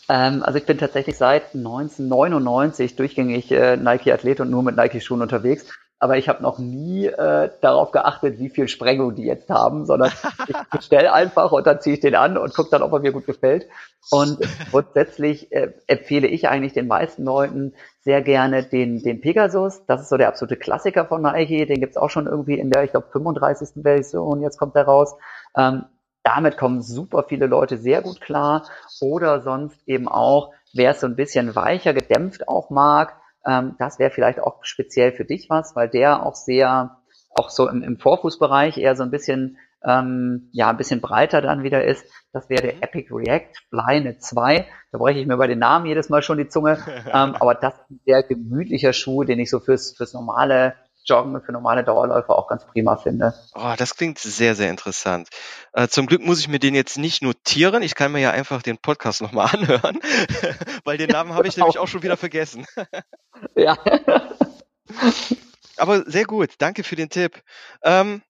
[0.09, 5.65] Ähm, also ich bin tatsächlich seit 1999 durchgängig äh, Nike-Athlet und nur mit Nike-Schuhen unterwegs.
[5.97, 10.11] Aber ich habe noch nie äh, darauf geachtet, wie viel Sprengung die jetzt haben, sondern
[10.47, 13.13] ich bestelle einfach und dann ziehe ich den an und gucke dann, ob er mir
[13.13, 13.67] gut gefällt.
[14.11, 14.37] Und
[14.71, 19.85] grundsätzlich äh, empfehle ich eigentlich den meisten Leuten sehr gerne den, den Pegasus.
[19.87, 21.65] Das ist so der absolute Klassiker von Nike.
[21.65, 23.81] Den gibt's auch schon irgendwie in der, ich glaube, 35.
[23.81, 24.41] Version.
[24.41, 25.15] Jetzt kommt der raus.
[25.57, 25.85] Ähm,
[26.25, 28.65] damit kommen super viele Leute sehr gut klar.
[28.99, 33.99] Oder sonst eben auch, wer es so ein bisschen weicher gedämpft auch mag, ähm, das
[33.99, 36.97] wäre vielleicht auch speziell für dich was, weil der auch sehr,
[37.29, 41.61] auch so im, im Vorfußbereich eher so ein bisschen, ähm, ja, ein bisschen breiter dann
[41.61, 42.03] wieder ist.
[42.33, 42.81] Das wäre der mhm.
[42.81, 44.65] Epic React Flynet 2.
[44.91, 46.79] Da breche ich mir bei den Namen jedes Mal schon die Zunge.
[47.05, 50.73] ähm, aber das ist ein sehr gemütlicher Schuh, den ich so fürs, fürs normale
[51.05, 53.33] Joggen für normale Dauerläufer auch ganz prima finde.
[53.53, 55.29] Oh, das klingt sehr, sehr interessant.
[55.73, 57.83] Äh, zum Glück muss ich mir den jetzt nicht notieren.
[57.83, 59.99] Ich kann mir ja einfach den Podcast nochmal anhören,
[60.83, 62.65] weil den Namen habe ich nämlich auch schon wieder vergessen.
[63.55, 63.77] ja.
[65.77, 66.51] aber sehr gut.
[66.57, 67.41] Danke für den Tipp.
[67.83, 68.21] Ähm,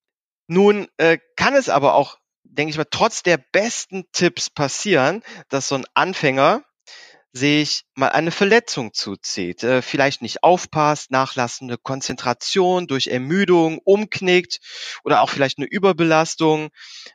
[0.48, 5.70] nun äh, kann es aber auch, denke ich mal, trotz der besten Tipps passieren, dass
[5.70, 6.64] so ein Anfänger
[7.36, 14.60] sich mal eine Verletzung zuzieht, äh, vielleicht nicht aufpasst, nachlassende Konzentration durch Ermüdung umknickt
[15.04, 16.70] oder auch vielleicht eine Überbelastung.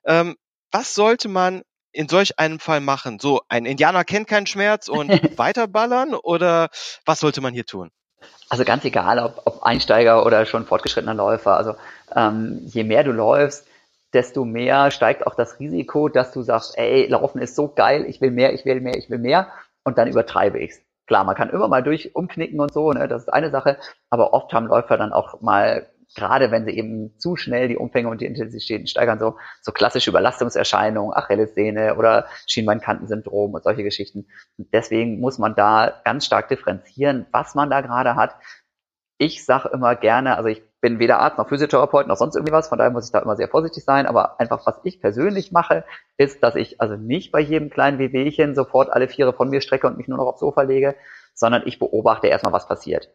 [0.05, 0.37] Ähm,
[0.71, 3.19] was sollte man in solch einem Fall machen?
[3.19, 6.69] So, ein Indianer kennt keinen Schmerz und weiterballern oder
[7.07, 7.91] was sollte man hier tun?
[8.51, 11.57] Also ganz egal, ob, ob Einsteiger oder schon fortgeschrittener Läufer.
[11.57, 11.77] Also
[12.15, 13.67] ähm, je mehr du läufst,
[14.13, 18.21] desto mehr steigt auch das Risiko, dass du sagst, ey, Laufen ist so geil, ich
[18.21, 19.51] will mehr, ich will mehr, ich will mehr
[19.85, 20.81] und dann übertreibe ich's.
[21.07, 23.79] Klar, man kann immer mal durch umknicken und so, ne, das ist eine Sache,
[24.11, 28.09] aber oft haben Läufer dann auch mal, gerade wenn sie eben zu schnell die Umfänge
[28.09, 34.27] und die Intensitäten steigern, so, so klassische Überlastungserscheinungen, Achillessehne oder Schienbeinkantensyndrom und solche Geschichten.
[34.57, 38.37] Und deswegen muss man da ganz stark differenzieren, was man da gerade hat.
[39.19, 42.69] Ich sage immer gerne, also ich bin weder Arzt noch Physiotherapeut noch sonst irgendwie was,
[42.69, 45.85] von daher muss ich da immer sehr vorsichtig sein, aber einfach was ich persönlich mache,
[46.17, 49.87] ist, dass ich also nicht bei jedem kleinen Wehwehchen sofort alle Viere von mir strecke
[49.87, 50.97] und mich nur noch aufs Sofa lege,
[51.35, 53.11] sondern ich beobachte erstmal, was passiert.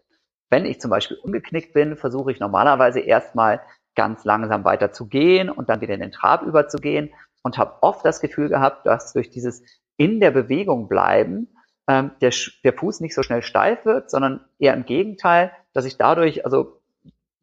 [0.49, 3.61] Wenn ich zum Beispiel umgeknickt bin, versuche ich normalerweise erstmal
[3.95, 8.05] ganz langsam weiter zu gehen und dann wieder in den Trab überzugehen und habe oft
[8.05, 9.63] das Gefühl gehabt, dass durch dieses
[9.97, 11.55] in der Bewegung bleiben
[11.87, 12.31] ähm, der,
[12.63, 16.81] der Fuß nicht so schnell steif wird, sondern eher im Gegenteil, dass ich dadurch also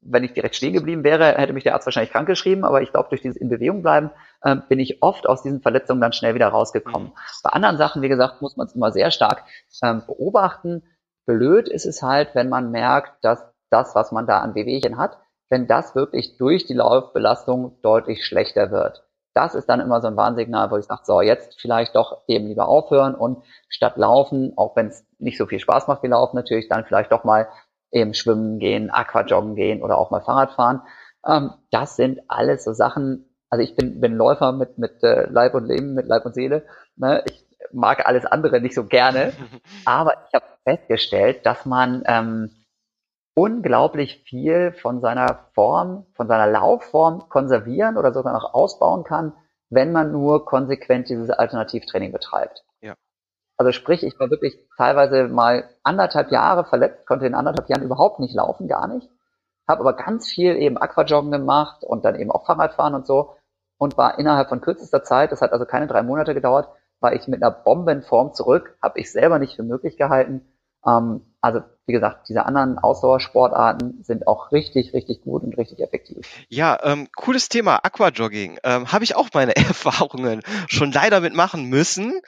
[0.03, 2.91] wenn ich direkt stehen geblieben wäre, hätte mich der Arzt wahrscheinlich krank geschrieben, aber ich
[2.91, 4.11] glaube, durch dieses in Bewegung bleiben
[4.43, 7.09] äh, bin ich oft aus diesen Verletzungen dann schnell wieder rausgekommen.
[7.09, 7.13] Mhm.
[7.43, 9.45] Bei anderen Sachen, wie gesagt, muss man es immer sehr stark
[9.83, 10.83] ähm, beobachten.
[11.25, 15.19] Blöd ist es halt, wenn man merkt, dass das, was man da an Wehwehchen hat,
[15.49, 19.05] wenn das wirklich durch die Laufbelastung deutlich schlechter wird.
[19.35, 22.49] Das ist dann immer so ein Warnsignal, wo ich sage, so, jetzt vielleicht doch eben
[22.49, 26.37] lieber aufhören und statt laufen, auch wenn es nicht so viel Spaß macht wie laufen,
[26.37, 27.49] natürlich dann vielleicht doch mal
[27.93, 30.83] eben schwimmen gehen, Aquajoggen gehen oder auch mal Fahrrad fahren.
[31.27, 35.55] Ähm, das sind alles so Sachen, also ich bin, bin Läufer mit, mit äh, Leib
[35.55, 36.67] und Leben, mit Leib und Seele.
[36.97, 37.23] Ne?
[37.27, 39.33] Ich mag alles andere nicht so gerne,
[39.85, 42.51] aber ich habe festgestellt, dass man ähm,
[43.35, 49.33] unglaublich viel von seiner Form, von seiner Laufform konservieren oder sogar noch ausbauen kann,
[49.71, 52.65] wenn man nur konsequent dieses Alternativtraining betreibt.
[53.63, 58.19] Also sprich, ich war wirklich teilweise mal anderthalb Jahre verletzt, konnte in anderthalb Jahren überhaupt
[58.19, 59.09] nicht laufen, gar nicht.
[59.69, 63.37] Habe aber ganz viel eben Aquajoggen gemacht und dann eben auch Fahrradfahren und so
[63.79, 67.29] und war innerhalb von kürzester Zeit, das hat also keine drei Monate gedauert, war ich
[67.29, 70.52] mit einer Bombenform zurück, habe ich selber nicht für möglich gehalten.
[70.87, 76.25] Ähm, also wie gesagt, diese anderen Ausdauersportarten sind auch richtig, richtig gut und richtig effektiv.
[76.49, 78.61] Ja, ähm, cooles Thema, Aquajogging.
[78.63, 82.21] Ähm, Habe ich auch meine Erfahrungen schon leider mitmachen müssen,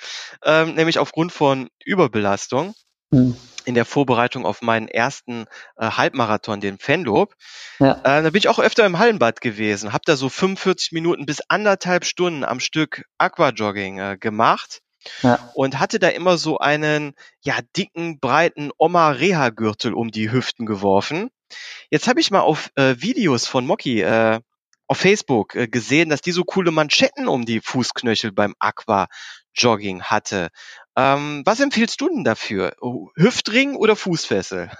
[0.44, 2.74] ähm, nämlich aufgrund von Überbelastung.
[3.12, 3.36] Hm.
[3.66, 7.34] In der Vorbereitung auf meinen ersten äh, Halbmarathon, den Fenlob.
[7.78, 7.92] Ja.
[8.02, 11.40] Äh, da bin ich auch öfter im Hallenbad gewesen, habe da so 45 Minuten bis
[11.48, 14.80] anderthalb Stunden am Stück Aquajogging äh, gemacht.
[15.54, 21.30] Und hatte da immer so einen, ja, dicken, breiten Oma-Reha-Gürtel um die Hüften geworfen.
[21.90, 24.40] Jetzt habe ich mal auf äh, Videos von Moki äh,
[24.86, 30.48] auf Facebook äh, gesehen, dass die so coole Manschetten um die Fußknöchel beim Aqua-Jogging hatte.
[30.96, 32.74] Ähm, was empfiehlst du denn dafür?
[33.16, 34.70] Hüftring oder Fußfessel?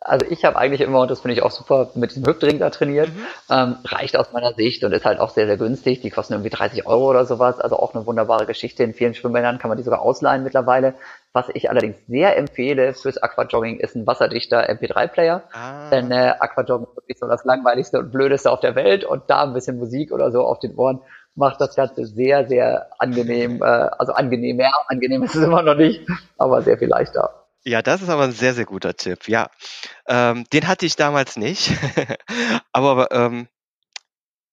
[0.00, 2.70] Also ich habe eigentlich immer, und das finde ich auch super, mit diesem Hüftring da
[2.70, 3.08] trainiert.
[3.08, 3.26] Mhm.
[3.50, 6.00] Ähm, reicht aus meiner Sicht und ist halt auch sehr, sehr günstig.
[6.00, 7.60] Die kosten irgendwie 30 Euro oder sowas.
[7.60, 8.84] Also auch eine wunderbare Geschichte.
[8.84, 10.94] In vielen Schwimmbädern kann man die sogar ausleihen mittlerweile.
[11.32, 15.42] Was ich allerdings sehr empfehle fürs Aquajogging ist ein wasserdichter MP3-Player.
[15.52, 15.90] Ah.
[15.90, 19.42] Denn äh, Aquajogging ist wirklich so das langweiligste und blödeste auf der Welt und da
[19.42, 21.00] ein bisschen Musik oder so auf den Ohren
[21.38, 23.62] macht das Ganze sehr, sehr angenehm.
[23.62, 26.06] Äh, also angenehm, ja, angenehm ist es immer noch nicht,
[26.36, 27.37] aber sehr viel leichter.
[27.64, 29.28] Ja, das ist aber ein sehr, sehr guter Tipp.
[29.28, 29.50] Ja,
[30.06, 31.70] ähm, den hatte ich damals nicht,
[32.72, 33.48] aber ähm,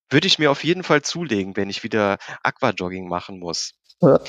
[0.10, 3.74] würde ich mir auf jeden Fall zulegen, wenn ich wieder Aquajogging machen muss.
[4.02, 4.20] Ja.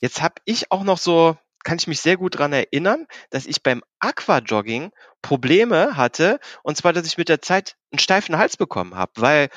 [0.00, 3.62] Jetzt habe ich auch noch so, kann ich mich sehr gut dran erinnern, dass ich
[3.62, 8.94] beim Aquajogging Probleme hatte, und zwar, dass ich mit der Zeit einen steifen Hals bekommen
[8.94, 9.48] habe, weil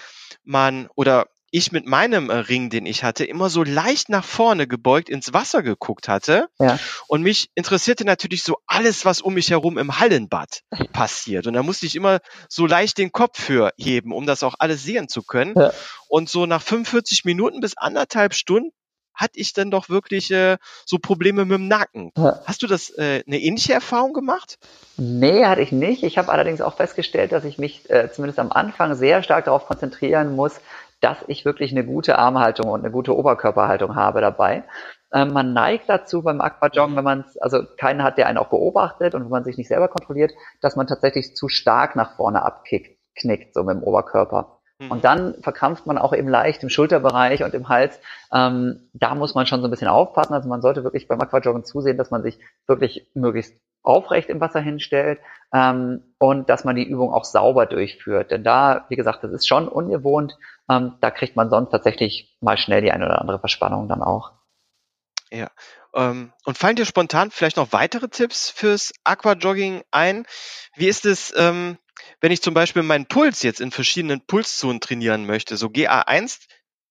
[0.44, 4.68] man oder ich mit meinem äh, Ring, den ich hatte, immer so leicht nach vorne
[4.68, 6.48] gebeugt ins Wasser geguckt hatte.
[6.60, 6.80] Ja.
[7.08, 10.62] Und mich interessierte natürlich so alles, was um mich herum im Hallenbad
[10.94, 11.46] passiert.
[11.46, 14.84] Und da musste ich immer so leicht den Kopf für heben, um das auch alles
[14.84, 15.54] sehen zu können.
[15.56, 15.72] Ja.
[16.08, 18.72] Und so nach 45 Minuten bis anderthalb Stunden
[19.14, 22.12] hatte ich dann doch wirklich äh, so Probleme mit dem Nacken.
[22.18, 22.40] Ja.
[22.46, 24.58] Hast du das äh, eine ähnliche Erfahrung gemacht?
[24.98, 26.02] Nee, hatte ich nicht.
[26.02, 29.68] Ich habe allerdings auch festgestellt, dass ich mich äh, zumindest am Anfang sehr stark darauf
[29.68, 30.60] konzentrieren muss,
[31.04, 34.64] dass ich wirklich eine gute Armhaltung und eine gute Oberkörperhaltung habe dabei.
[35.12, 39.14] Ähm, man neigt dazu beim Aquajoggen, wenn man also keinen hat, der einen auch beobachtet
[39.14, 42.98] und wenn man sich nicht selber kontrolliert, dass man tatsächlich zu stark nach vorne abkickt,
[43.16, 44.60] knickt, so mit dem Oberkörper.
[44.80, 44.92] Mhm.
[44.92, 48.00] Und dann verkrampft man auch eben leicht im Schulterbereich und im Hals.
[48.34, 50.34] Ähm, da muss man schon so ein bisschen aufpassen.
[50.34, 54.62] Also man sollte wirklich beim Aquajoggen zusehen, dass man sich wirklich möglichst aufrecht im Wasser
[54.62, 55.20] hinstellt
[55.54, 58.32] ähm, und dass man die Übung auch sauber durchführt.
[58.32, 60.38] Denn da, wie gesagt, das ist schon ungewohnt.
[60.70, 64.32] Ähm, da kriegt man sonst tatsächlich mal schnell die eine oder andere Verspannung dann auch.
[65.32, 65.50] Ja.
[65.96, 70.26] Ähm, und fallen dir spontan vielleicht noch weitere Tipps fürs Aquajogging ein?
[70.76, 71.78] Wie ist es, ähm,
[72.22, 75.58] wenn ich zum Beispiel meinen Puls jetzt in verschiedenen Pulszonen trainieren möchte?
[75.58, 76.40] So GA1,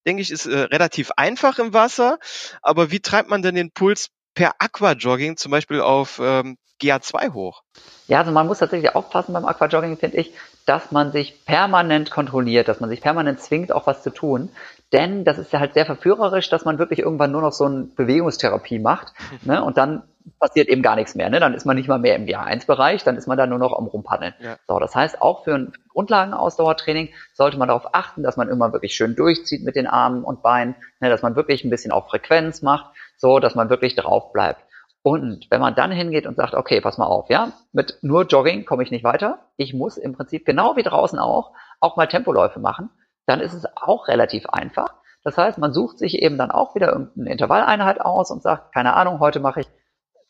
[0.07, 2.19] denke ich, ist äh, relativ einfach im Wasser,
[2.63, 7.63] aber wie treibt man denn den Puls per Aquajogging zum Beispiel auf ähm, GA2 hoch?
[8.09, 10.33] Ja, also man muss tatsächlich aufpassen beim Aquajogging, finde ich,
[10.67, 14.51] dass man sich permanent kontrolliert, dass man sich permanent zwingt, auch was zu tun.
[14.93, 17.85] Denn das ist ja halt sehr verführerisch, dass man wirklich irgendwann nur noch so eine
[17.85, 19.13] Bewegungstherapie macht.
[19.45, 19.63] Ne?
[19.65, 20.05] Und dann
[20.39, 21.29] passiert eben gar nichts mehr.
[21.29, 21.41] Ne?
[21.41, 23.87] Dann ist man nicht mal mehr im GA1-Bereich, dann ist man da nur noch am
[23.87, 24.35] Rumpaddeln.
[24.41, 24.57] Ja.
[24.69, 28.95] So, das heißt, auch für ein Grundlagenausdauertraining sollte man darauf achten, dass man immer wirklich
[28.95, 31.09] schön durchzieht mit den Armen und Beinen, ne?
[31.09, 34.61] dass man wirklich ein bisschen auf Frequenz macht, so dass man wirklich drauf bleibt.
[35.03, 38.65] Und wenn man dann hingeht und sagt, okay, pass mal auf, ja, mit nur Jogging
[38.65, 39.39] komme ich nicht weiter.
[39.57, 42.91] Ich muss im Prinzip genau wie draußen auch, auch mal Tempoläufe machen.
[43.27, 44.95] Dann ist es auch relativ einfach.
[45.25, 48.95] Das heißt, man sucht sich eben dann auch wieder irgendeine Intervalleinheit aus und sagt, keine
[48.95, 49.69] Ahnung, heute mache ich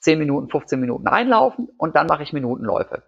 [0.00, 3.02] 10 Minuten, 15 Minuten einlaufen und dann mache ich Minutenläufe.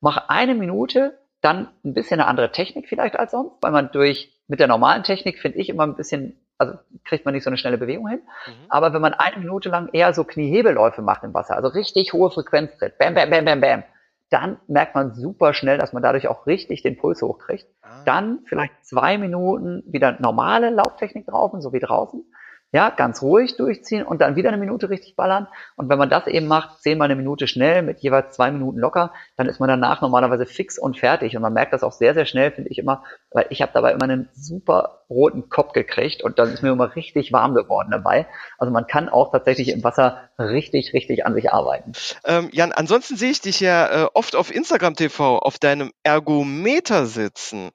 [0.00, 4.32] Mache eine Minute, dann ein bisschen eine andere Technik vielleicht als sonst, weil man durch,
[4.48, 7.56] mit der normalen Technik finde ich immer ein bisschen also kriegt man nicht so eine
[7.56, 8.20] schnelle Bewegung hin.
[8.46, 8.52] Mhm.
[8.68, 12.30] Aber wenn man eine Minute lang eher so Kniehebelläufe macht im Wasser, also richtig hohe
[12.30, 13.82] Frequenz tritt, bam, bam, bam, bam, bam,
[14.30, 17.66] dann merkt man super schnell, dass man dadurch auch richtig den Puls hochkriegt.
[17.82, 18.02] Ah.
[18.04, 22.24] Dann vielleicht zwei Minuten wieder normale Lauftechnik drauf, so wie draußen
[22.72, 25.46] ja, ganz ruhig durchziehen und dann wieder eine Minute richtig ballern.
[25.76, 29.12] Und wenn man das eben macht, zehnmal eine Minute schnell mit jeweils zwei Minuten locker,
[29.36, 31.36] dann ist man danach normalerweise fix und fertig.
[31.36, 33.92] Und man merkt das auch sehr, sehr schnell, finde ich immer, weil ich habe dabei
[33.92, 38.26] immer einen super roten Kopf gekriegt und dann ist mir immer richtig warm geworden dabei.
[38.58, 41.92] Also man kann auch tatsächlich im Wasser richtig, richtig an sich arbeiten.
[42.24, 47.06] Ähm, Jan, ansonsten sehe ich dich ja äh, oft auf Instagram TV auf deinem Ergometer
[47.06, 47.70] sitzen.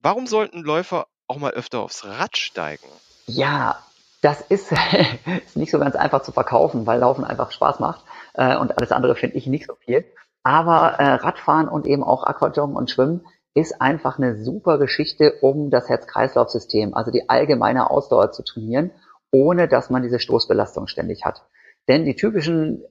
[0.00, 2.88] Warum sollten Läufer auch mal öfter aufs Rad steigen?
[3.26, 3.78] Ja,
[4.20, 8.04] Das ist, ist nicht so ganz einfach zu verkaufen, weil Laufen einfach Spaß macht
[8.34, 10.04] äh, und alles andere finde ich nicht so viel.
[10.42, 15.70] Aber äh, Radfahren und eben auch Aquajoggen und Schwimmen ist einfach eine super Geschichte, um
[15.70, 18.92] das Herz-Kreislauf-System, also die allgemeine Ausdauer zu trainieren,
[19.32, 21.44] ohne dass man diese Stoßbelastung ständig hat.
[21.88, 22.84] Denn die typischen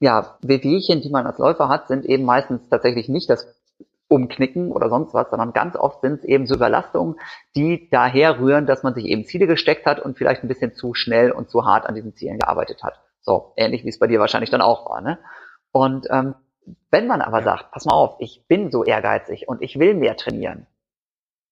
[0.00, 3.46] ja, Wehwehchen, die man als Läufer hat, sind eben meistens tatsächlich nicht das
[4.10, 7.14] Umknicken oder sonst was, sondern ganz oft sind es eben so Überlastungen,
[7.54, 10.94] die daher rühren, dass man sich eben Ziele gesteckt hat und vielleicht ein bisschen zu
[10.94, 13.00] schnell und zu hart an diesen Zielen gearbeitet hat.
[13.22, 15.00] So, ähnlich wie es bei dir wahrscheinlich dann auch war.
[15.00, 15.18] Ne?
[15.70, 16.34] Und ähm,
[16.90, 20.16] wenn man aber sagt, pass mal auf, ich bin so ehrgeizig und ich will mehr
[20.16, 20.66] trainieren,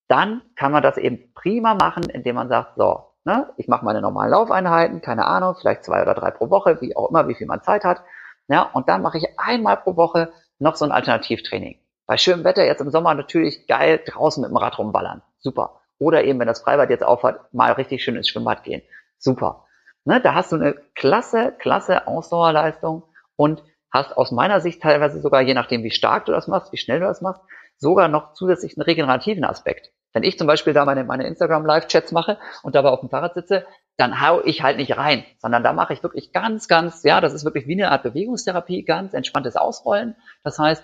[0.09, 4.01] dann kann man das eben prima machen, indem man sagt, so, ne, ich mache meine
[4.01, 7.47] normalen Laufeinheiten, keine Ahnung, vielleicht zwei oder drei pro Woche, wie auch immer, wie viel
[7.47, 8.03] man Zeit hat.
[8.49, 11.79] Ja, und dann mache ich einmal pro Woche noch so ein Alternativtraining.
[12.09, 15.23] Bei schönem Wetter jetzt im Sommer natürlich geil draußen mit dem Rad rumballern.
[15.41, 15.83] Super.
[15.99, 18.81] Oder eben, wenn das Freibad jetzt aufhat, mal richtig schön ins Schwimmbad gehen.
[19.19, 19.67] Super.
[20.05, 23.03] Ne, da hast du eine klasse, klasse Ausdauerleistung
[23.37, 26.79] und hast aus meiner Sicht teilweise sogar, je nachdem wie stark du das machst, wie
[26.79, 27.43] schnell du das machst,
[27.77, 29.93] sogar noch zusätzlich einen regenerativen Aspekt.
[30.15, 33.67] Wenn ich zum Beispiel da meine, meine Instagram-Live-Chats mache und dabei auf dem Fahrrad sitze,
[33.99, 37.35] dann hau ich halt nicht rein, sondern da mache ich wirklich ganz, ganz, ja, das
[37.35, 40.17] ist wirklich wie eine Art Bewegungstherapie, ganz entspanntes Ausrollen.
[40.43, 40.83] Das heißt,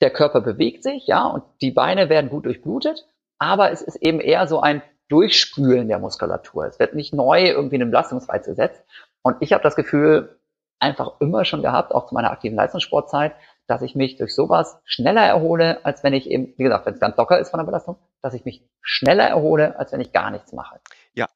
[0.00, 3.06] der Körper bewegt sich, ja, und die Beine werden gut durchblutet,
[3.38, 6.66] aber es ist eben eher so ein Durchspülen der Muskulatur.
[6.66, 8.82] Es wird nicht neu irgendwie in einen Belastungsreiz gesetzt.
[9.22, 10.38] Und ich habe das Gefühl,
[10.78, 13.34] einfach immer schon gehabt, auch zu meiner aktiven Leistungssportzeit,
[13.66, 17.00] dass ich mich durch sowas schneller erhole, als wenn ich eben, wie gesagt, wenn es
[17.00, 20.30] ganz locker ist von der Belastung, dass ich mich schneller erhole, als wenn ich gar
[20.30, 20.80] nichts mache.
[21.14, 21.28] Ja.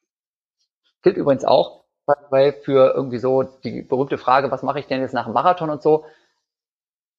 [1.02, 1.84] Gilt übrigens auch,
[2.30, 5.70] weil für irgendwie so die berühmte Frage, was mache ich denn jetzt nach dem Marathon
[5.70, 6.04] und so,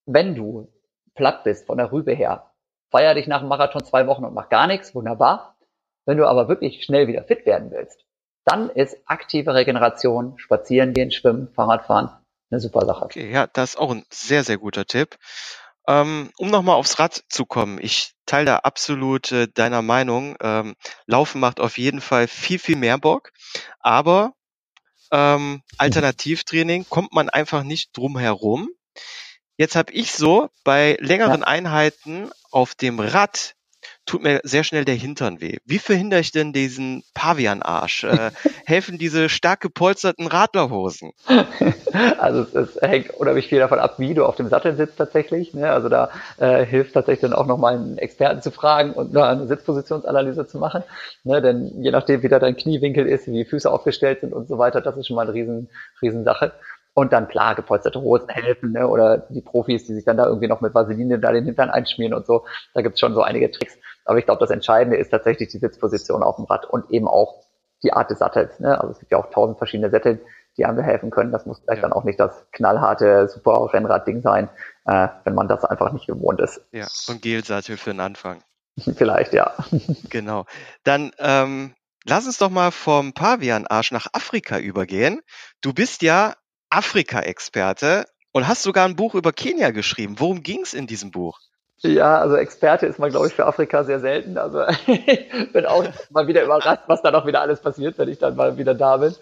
[0.06, 0.68] wenn du
[1.16, 2.52] platt bist von der Rübe her,
[2.92, 5.58] feier dich nach dem Marathon zwei Wochen und mach gar nichts, wunderbar.
[6.06, 8.06] Wenn du aber wirklich schnell wieder fit werden willst,
[8.46, 12.12] dann ist aktive Regeneration, spazieren gehen, schwimmen, Fahrradfahren
[12.52, 13.06] eine super Sache.
[13.06, 15.18] Okay, ja, das ist auch ein sehr, sehr guter Tipp.
[15.88, 20.36] Ähm, um nochmal aufs Rad zu kommen, ich teile da absolut äh, deiner Meinung.
[20.42, 20.76] Ähm,
[21.06, 23.32] Laufen macht auf jeden Fall viel, viel mehr Bock,
[23.80, 24.34] aber
[25.12, 28.70] ähm, Alternativtraining kommt man einfach nicht drum herum.
[29.58, 31.48] Jetzt habe ich so bei längeren ja.
[31.48, 33.56] Einheiten auf dem Rad
[34.06, 35.58] tut mir sehr schnell der Hintern weh.
[35.66, 38.04] Wie verhindere ich denn diesen Pavianarsch?
[38.04, 38.32] Äh,
[38.66, 41.12] helfen diese stark gepolsterten Radlerhosen?
[42.18, 45.54] Also es, es, hängt unheimlich viel davon ab, wie du auf dem Sattel sitzt tatsächlich.
[45.54, 45.70] Ne?
[45.72, 50.46] Also da äh, hilft tatsächlich dann auch nochmal einen Experten zu fragen und eine Sitzpositionsanalyse
[50.46, 50.84] zu machen.
[51.24, 51.42] Ne?
[51.42, 54.58] Denn je nachdem, wie da dein Kniewinkel ist, wie die Füße aufgestellt sind und so
[54.58, 55.70] weiter, das ist schon mal eine riesen,
[56.02, 56.52] riesen Sache.
[56.96, 58.88] Und dann klar, gepolsterte Hosen helfen, ne?
[58.88, 62.14] oder die Profis, die sich dann da irgendwie noch mit Vaseline da den Hintern einschmieren
[62.14, 62.46] und so.
[62.74, 63.78] Da gibt's schon so einige Tricks.
[64.06, 67.44] Aber ich glaube, das Entscheidende ist tatsächlich die Sitzposition auf dem Rad und eben auch
[67.84, 68.60] die Art des Sattels.
[68.62, 68.80] Ne?
[68.80, 70.26] Also es gibt ja auch tausend verschiedene Sättel,
[70.58, 71.32] die einem helfen können.
[71.32, 71.90] Das muss vielleicht ja.
[71.90, 74.50] dann auch nicht das knallharte super Rennrad-Ding sein,
[74.86, 76.62] äh, wenn man das einfach nicht gewohnt ist.
[76.72, 78.42] Ja, und Gelsattel für den Anfang.
[78.96, 79.54] vielleicht, ja.
[80.10, 80.46] genau.
[80.84, 81.74] Dann ähm,
[82.06, 85.22] lass uns doch mal vom Pavian-Arsch nach Afrika übergehen.
[85.62, 86.36] Du bist ja
[86.76, 90.16] Afrika-Experte und hast sogar ein Buch über Kenia geschrieben.
[90.20, 91.40] Worum ging es in diesem Buch?
[91.78, 94.38] Ja, also Experte ist man, glaube ich, für Afrika sehr selten.
[94.38, 98.18] Also ich bin auch mal wieder überrascht, was da noch wieder alles passiert, wenn ich
[98.18, 99.14] dann mal wieder da bin.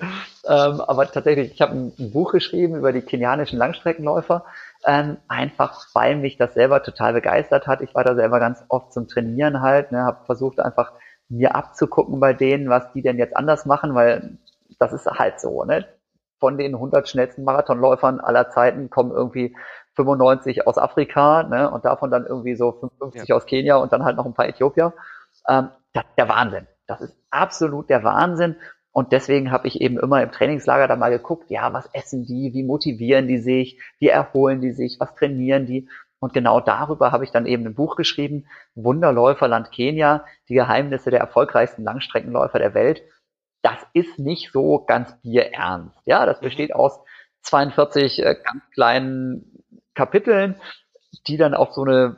[0.47, 4.45] Ähm, aber tatsächlich, ich habe ein, Buch geschrieben über die kenianischen Langstreckenläufer,
[4.85, 7.81] ähm, einfach weil mich das selber total begeistert hat.
[7.81, 10.91] Ich war da selber ganz oft zum Trainieren halt, ne, habe versucht einfach
[11.29, 14.37] mir abzugucken bei denen, was die denn jetzt anders machen, weil
[14.79, 15.63] das ist halt so.
[15.65, 15.85] Ne?
[16.43, 19.55] Von den 100 schnellsten Marathonläufern aller Zeiten kommen irgendwie
[19.95, 23.35] 95 aus Afrika ne, und davon dann irgendwie so 55 ja.
[23.37, 24.91] aus Kenia und dann halt noch ein paar Äthiopier.
[25.47, 26.67] Ähm, das ist der Wahnsinn.
[26.85, 28.57] Das ist absolut der Wahnsinn.
[28.91, 32.51] Und deswegen habe ich eben immer im Trainingslager da mal geguckt, ja, was essen die,
[32.53, 35.87] wie motivieren die sich, wie erholen die sich, was trainieren die.
[36.19, 41.21] Und genau darüber habe ich dann eben ein Buch geschrieben, Wunderläuferland Kenia, die Geheimnisse der
[41.21, 43.01] erfolgreichsten Langstreckenläufer der Welt.
[43.63, 45.97] Das ist nicht so ganz bierernst.
[46.05, 46.45] Ja, das mhm.
[46.45, 46.99] besteht aus
[47.41, 49.63] 42 äh, ganz kleinen
[49.95, 50.61] Kapiteln,
[51.27, 52.17] die dann auf so eine,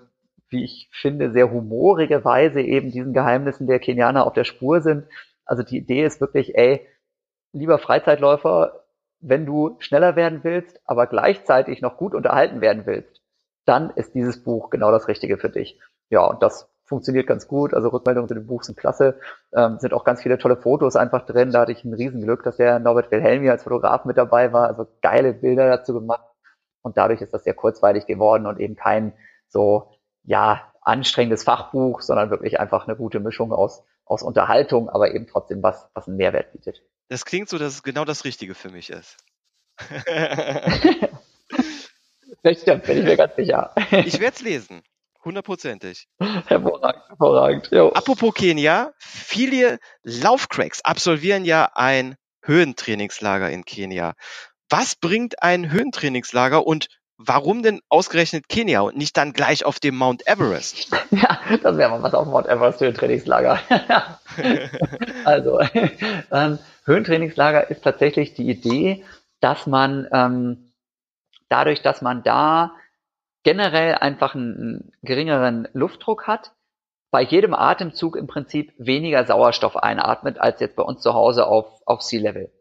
[0.50, 5.06] wie ich finde, sehr humorige Weise eben diesen Geheimnissen der Kenianer auf der Spur sind.
[5.46, 6.88] Also die Idee ist wirklich, ey,
[7.54, 8.84] lieber Freizeitläufer,
[9.20, 13.22] wenn du schneller werden willst, aber gleichzeitig noch gut unterhalten werden willst,
[13.66, 15.80] dann ist dieses Buch genau das Richtige für dich.
[16.10, 17.74] Ja, und das funktioniert ganz gut.
[17.74, 19.20] Also Rückmeldungen zu dem Buch sind klasse.
[19.54, 21.52] Ähm, sind auch ganz viele tolle Fotos einfach drin.
[21.52, 24.68] Da hatte ich ein Riesenglück, dass der Norbert Wilhelmi als Fotograf mit dabei war.
[24.68, 26.24] Also geile Bilder dazu gemacht.
[26.82, 29.14] Und dadurch ist das sehr kurzweilig geworden und eben kein
[29.48, 29.92] so,
[30.24, 35.64] ja, anstrengendes Fachbuch, sondern wirklich einfach eine gute Mischung aus, aus Unterhaltung, aber eben trotzdem
[35.64, 36.84] was, was einen Mehrwert bietet.
[37.10, 39.18] Das klingt so, dass es genau das Richtige für mich ist.
[42.44, 43.74] das stimmt, bin ich mir ganz sicher.
[43.92, 44.84] ich werde es lesen.
[45.26, 46.08] Hundertprozentig.
[46.20, 47.70] Hervorragend, hervorragend.
[47.72, 47.90] Jo.
[47.90, 54.14] Apropos Kenia, viele Laufcracks absolvieren ja ein Höhentrainingslager in Kenia.
[54.70, 59.96] Was bringt ein Höhentrainingslager und warum denn ausgerechnet Kenia und nicht dann gleich auf dem
[59.96, 60.92] Mount Everest?
[61.12, 63.60] Ja, das wäre mal was auf Mount Everest Höhentrainingslager.
[65.24, 65.60] also,
[66.32, 69.06] ähm, Höhentrainingslager ist tatsächlich die Idee,
[69.40, 70.74] dass man ähm,
[71.48, 72.76] dadurch, dass man da
[73.46, 76.52] generell einfach einen, geringeren Luftdruck hat,
[77.12, 81.82] bei jedem Atemzug im Prinzip weniger Sauerstoff einatmet als jetzt bei uns zu Hause auf,
[81.86, 82.52] auf Sea Level.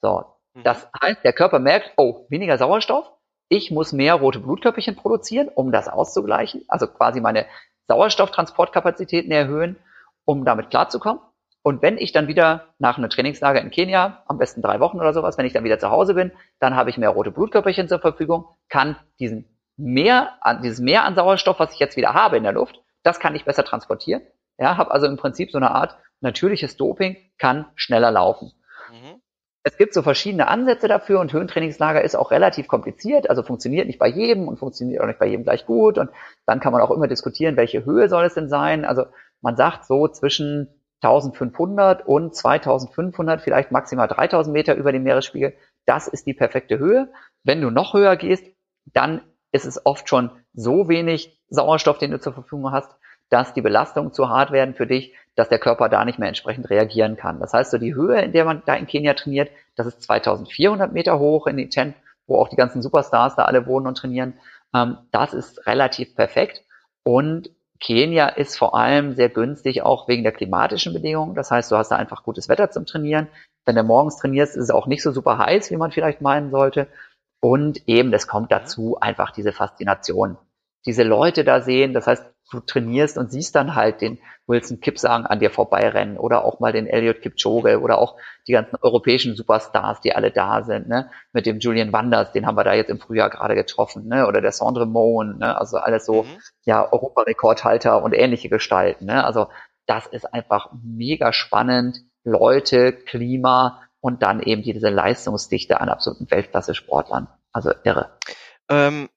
[0.00, 0.24] So.
[0.54, 0.62] Mhm.
[0.62, 3.10] Das heißt, der Körper merkt, oh, weniger Sauerstoff,
[3.48, 7.46] ich muss mehr rote Blutkörperchen produzieren, um das auszugleichen, also quasi meine
[7.88, 9.76] Sauerstofftransportkapazitäten erhöhen,
[10.24, 11.20] um damit klarzukommen.
[11.62, 15.12] Und wenn ich dann wieder nach einem Trainingslager in Kenia, am besten drei Wochen oder
[15.12, 16.30] sowas, wenn ich dann wieder zu Hause bin,
[16.60, 21.14] dann habe ich mehr rote Blutkörperchen zur Verfügung, kann diesen mehr an, dieses Mehr an
[21.14, 24.22] Sauerstoff, was ich jetzt wieder habe in der Luft, das kann ich besser transportieren.
[24.58, 28.52] Ja, habe also im Prinzip so eine Art natürliches Doping, kann schneller laufen.
[28.90, 29.22] Mhm.
[29.62, 33.98] Es gibt so verschiedene Ansätze dafür und Höhentrainingslager ist auch relativ kompliziert, also funktioniert nicht
[33.98, 36.10] bei jedem und funktioniert auch nicht bei jedem gleich gut und
[36.46, 38.84] dann kann man auch immer diskutieren, welche Höhe soll es denn sein.
[38.84, 39.06] Also
[39.40, 40.68] man sagt so zwischen
[41.02, 45.54] 1500 und 2500, vielleicht maximal 3000 Meter über dem Meeresspiegel,
[45.86, 47.12] das ist die perfekte Höhe.
[47.44, 48.44] Wenn du noch höher gehst,
[48.86, 49.20] dann
[49.52, 52.90] ist es oft schon so wenig Sauerstoff, den du zur Verfügung hast,
[53.30, 56.70] dass die Belastungen zu hart werden für dich, dass der Körper da nicht mehr entsprechend
[56.70, 57.40] reagieren kann.
[57.40, 60.92] Das heißt, so die Höhe, in der man da in Kenia trainiert, das ist 2400
[60.92, 61.94] Meter hoch in Iten,
[62.26, 64.34] wo auch die ganzen Superstars da alle wohnen und trainieren.
[64.74, 66.62] Ähm, das ist relativ perfekt.
[67.02, 71.34] Und Kenia ist vor allem sehr günstig, auch wegen der klimatischen Bedingungen.
[71.34, 73.28] Das heißt, du hast da einfach gutes Wetter zum Trainieren.
[73.64, 76.50] Wenn du morgens trainierst, ist es auch nicht so super heiß, wie man vielleicht meinen
[76.50, 76.88] sollte.
[77.40, 80.38] Und eben, es kommt dazu einfach diese Faszination.
[80.86, 85.26] Diese Leute da sehen, das heißt, du trainierst und siehst dann halt den Wilson Kipsang
[85.26, 88.16] an dir vorbeirennen oder auch mal den Elliot Kipchoge oder auch
[88.46, 91.10] die ganzen europäischen Superstars, die alle da sind, ne?
[91.32, 94.26] Mit dem Julian Wanders, den haben wir da jetzt im Frühjahr gerade getroffen, ne?
[94.26, 95.58] Oder der Sandre Moen, ne?
[95.58, 96.38] Also alles so, mhm.
[96.64, 99.24] ja, Europarekordhalter und ähnliche Gestalten, ne?
[99.24, 99.48] Also
[99.86, 101.98] das ist einfach mega spannend.
[102.24, 107.28] Leute, Klima, und dann eben diese Leistungsdichte an absoluten Weltklasse-Sportlern.
[107.52, 108.16] Also irre.
[108.68, 109.08] Ähm,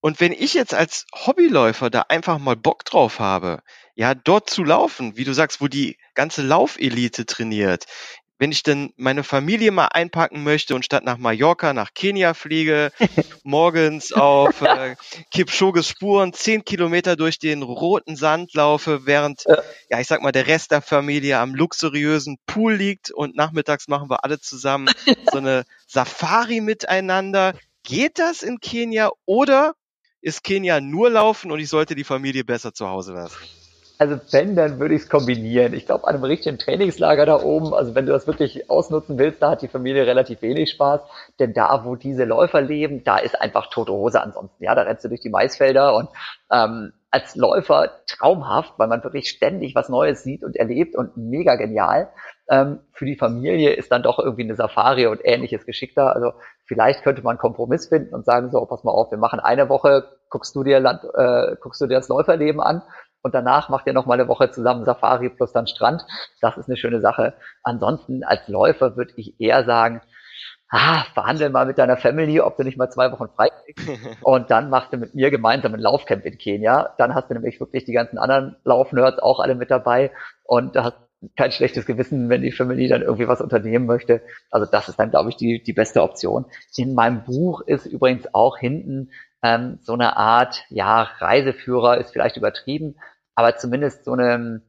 [0.00, 3.62] und wenn ich jetzt als Hobbyläufer da einfach mal Bock drauf habe,
[3.94, 7.86] ja, dort zu laufen, wie du sagst, wo die ganze Laufelite trainiert,
[8.38, 12.92] wenn ich dann meine Familie mal einpacken möchte und statt nach Mallorca nach Kenia fliege,
[13.42, 14.96] morgens auf äh,
[15.32, 19.58] Kipchoges Spuren zehn Kilometer durch den roten Sand laufe, während, ja.
[19.90, 24.08] ja, ich sag mal, der Rest der Familie am luxuriösen Pool liegt und nachmittags machen
[24.08, 24.88] wir alle zusammen
[25.32, 27.54] so eine Safari miteinander.
[27.82, 29.74] Geht das in Kenia oder
[30.20, 33.36] ist Kenia nur laufen und ich sollte die Familie besser zu Hause lassen?
[34.00, 35.74] Also wenn, dann würde ich es kombinieren.
[35.74, 39.42] Ich glaube, an einem richtigen Trainingslager da oben, also wenn du das wirklich ausnutzen willst,
[39.42, 41.00] da hat die Familie relativ wenig Spaß.
[41.40, 44.62] Denn da, wo diese Läufer leben, da ist einfach tote Hose ansonsten.
[44.62, 46.10] Ja, da rennst du durch die Maisfelder und
[46.52, 51.56] ähm, als Läufer traumhaft, weil man wirklich ständig was Neues sieht und erlebt und mega
[51.56, 52.08] genial.
[52.48, 56.14] Ähm, für die Familie ist dann doch irgendwie eine Safari und ähnliches geschickter.
[56.14, 56.34] Also
[56.66, 59.68] vielleicht könnte man einen Kompromiss finden und sagen so, pass mal auf, wir machen eine
[59.68, 62.82] Woche, guckst du dir Land, äh, guckst du dir das Läuferleben an
[63.22, 66.04] und danach macht ihr noch mal eine Woche zusammen Safari plus dann Strand.
[66.40, 67.34] Das ist eine schöne Sache.
[67.62, 70.00] Ansonsten als Läufer würde ich eher sagen,
[70.70, 73.88] ah, verhandel mal mit deiner Family, ob du nicht mal zwei Wochen frei kriegst.
[74.22, 76.94] Und dann machst du mit mir gemeinsam ein Laufcamp in Kenia.
[76.98, 80.10] Dann hast du nämlich wirklich die ganzen anderen Laufnerds auch alle mit dabei
[80.44, 80.96] und du hast
[81.36, 84.22] kein schlechtes Gewissen, wenn die Family dann irgendwie was unternehmen möchte.
[84.50, 86.46] Also das ist dann, glaube ich, die, die beste Option.
[86.76, 89.10] In meinem Buch ist übrigens auch hinten
[89.42, 92.96] ähm, so eine Art, ja, Reiseführer ist vielleicht übertrieben,
[93.34, 94.62] aber zumindest so eine,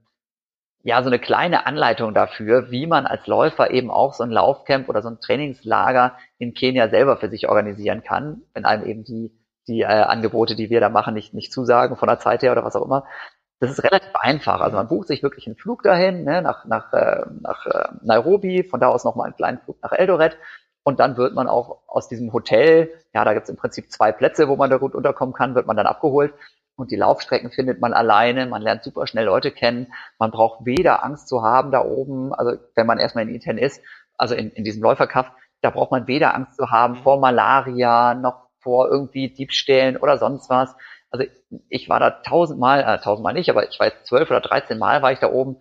[0.84, 4.88] ja, so eine kleine Anleitung dafür, wie man als Läufer eben auch so ein Laufcamp
[4.90, 9.32] oder so ein Trainingslager in Kenia selber für sich organisieren kann, wenn einem eben die,
[9.68, 12.64] die äh, Angebote, die wir da machen, nicht, nicht zusagen von der Zeit her oder
[12.64, 13.06] was auch immer.
[13.60, 14.62] Das ist relativ einfach.
[14.62, 18.64] Also man bucht sich wirklich einen Flug dahin, ne, nach, nach, äh, nach äh, Nairobi,
[18.64, 20.38] von da aus nochmal einen kleinen Flug nach Eldoret
[20.90, 24.12] und dann wird man auch aus diesem Hotel, ja, da gibt es im Prinzip zwei
[24.12, 26.34] Plätze, wo man da gut unterkommen kann, wird man dann abgeholt.
[26.76, 31.04] Und die Laufstrecken findet man alleine, man lernt super schnell Leute kennen, man braucht weder
[31.06, 33.84] Angst zu haben da oben, also wenn man erstmal in Iten ist,
[34.18, 35.32] also in, in diesem Läuferkaff,
[35.62, 40.50] da braucht man weder Angst zu haben vor Malaria, noch vor irgendwie Diebstählen oder sonst
[40.50, 40.76] was.
[41.12, 41.28] Also
[41.70, 45.12] ich war da tausendmal, äh, tausendmal nicht, aber ich weiß zwölf oder dreizehn Mal war
[45.12, 45.58] ich da oben.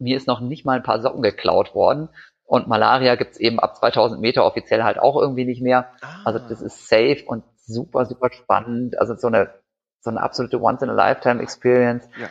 [0.00, 2.08] Mir ist noch nicht mal ein paar Socken geklaut worden.
[2.52, 5.86] Und Malaria gibt's eben ab 2000 Meter offiziell halt auch irgendwie nicht mehr.
[6.26, 6.66] Also das Ah.
[6.66, 8.98] ist safe und super, super spannend.
[8.98, 9.54] Also so eine,
[10.00, 12.10] so eine absolute Once-in-a-Lifetime-Experience.
[12.20, 12.28] Ja.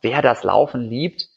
[0.00, 1.28] Wer das Laufen liebt,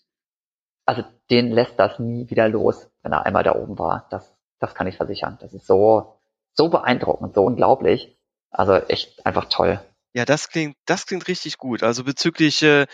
[0.85, 4.07] also den lässt das nie wieder los, wenn er einmal da oben war.
[4.09, 5.37] Das, das kann ich versichern.
[5.41, 6.15] Das ist so,
[6.53, 8.17] so beeindruckend, so unglaublich.
[8.51, 9.81] Also echt einfach toll.
[10.13, 11.81] Ja, das klingt, das klingt richtig gut.
[11.83, 12.85] Also bezüglich äh,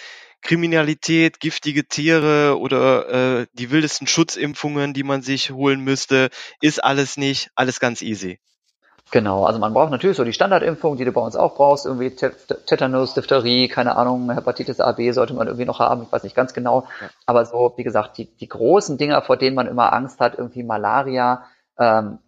[0.41, 6.29] Kriminalität, giftige Tiere oder äh, die wildesten Schutzimpfungen, die man sich holen müsste,
[6.61, 8.39] ist alles nicht, alles ganz easy.
[9.11, 12.11] Genau, also man braucht natürlich so die Standardimpfung, die du bei uns auch brauchst, irgendwie
[12.11, 16.23] Tet- Tetanus, Diphtherie, keine Ahnung, Hepatitis A, B sollte man irgendwie noch haben, ich weiß
[16.23, 16.87] nicht ganz genau.
[17.01, 17.09] Ja.
[17.25, 20.61] Aber so, wie gesagt, die, die großen Dinger, vor denen man immer Angst hat, irgendwie
[20.61, 21.43] Malaria,
[21.79, 22.19] ähm,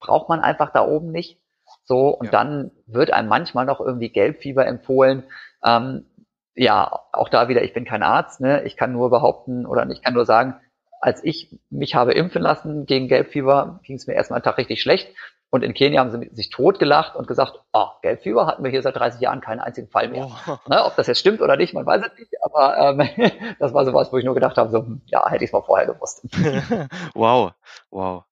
[0.00, 1.38] braucht man einfach da oben nicht.
[1.84, 2.32] So, und Ja.
[2.32, 5.24] dann wird einem manchmal noch irgendwie Gelbfieber empfohlen.
[5.64, 6.06] Ähm,
[6.54, 8.62] ja, auch da wieder, ich bin kein Arzt, ne?
[8.64, 10.56] Ich kann nur behaupten oder ich kann nur sagen,
[11.00, 14.80] als ich mich habe impfen lassen gegen Gelbfieber, ging es mir erstmal einen Tag richtig
[14.82, 15.08] schlecht.
[15.52, 18.96] Und in Kenia haben sie sich totgelacht und gesagt, oh, Gelbfieber hatten wir hier seit
[18.96, 20.30] 30 Jahren keinen einzigen Fall mehr.
[20.46, 20.56] Oh.
[20.66, 23.06] Ne, ob das jetzt stimmt oder nicht, man weiß es nicht, aber ähm,
[23.58, 25.60] das war sowas, wo ich nur gedacht habe, so, hm, ja, hätte ich es mal
[25.60, 26.22] vorher gewusst.
[27.14, 27.52] wow,
[27.90, 28.24] wow.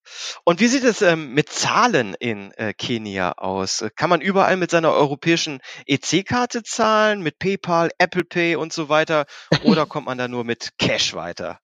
[0.44, 3.84] Und wie sieht es ähm, mit Zahlen in äh, Kenia aus?
[3.96, 9.26] Kann man überall mit seiner europäischen EC-Karte zahlen, mit PayPal, Apple Pay und so weiter?
[9.64, 11.58] Oder kommt man da nur mit Cash weiter?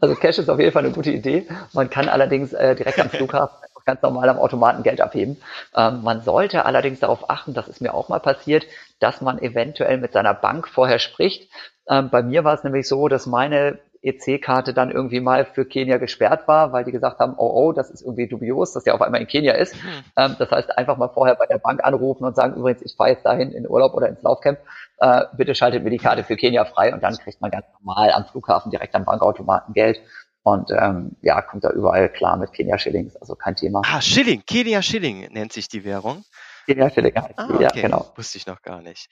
[0.00, 1.46] Also Cash ist auf jeden Fall eine gute Idee.
[1.74, 5.36] Man kann allerdings äh, direkt am Flughafen ganz normal am Automaten Geld abheben.
[5.74, 8.66] Ähm, man sollte allerdings darauf achten, das ist mir auch mal passiert,
[8.98, 11.50] dass man eventuell mit seiner Bank vorher spricht.
[11.88, 15.98] Ähm, bei mir war es nämlich so, dass meine EC-Karte dann irgendwie mal für Kenia
[15.98, 19.02] gesperrt war, weil die gesagt haben, oh, oh, das ist irgendwie dubios, dass der auf
[19.02, 19.74] einmal in Kenia ist.
[20.16, 23.10] Ähm, das heißt, einfach mal vorher bei der Bank anrufen und sagen, übrigens, ich fahre
[23.10, 24.58] jetzt dahin in Urlaub oder ins Laufcamp,
[24.98, 28.12] äh, bitte schaltet mir die Karte für Kenia frei und dann kriegt man ganz normal
[28.12, 30.00] am Flughafen direkt am Bankautomaten Geld
[30.42, 33.82] und ähm, ja, kommt da überall klar mit Kenia Shillings, also kein Thema.
[33.84, 36.24] Ah, Schilling, Kenia Schilling nennt sich die Währung.
[36.66, 37.62] Kenia Shilling heißt Ah, okay.
[37.62, 38.12] ja, genau.
[38.16, 39.08] Wusste ich noch gar nicht.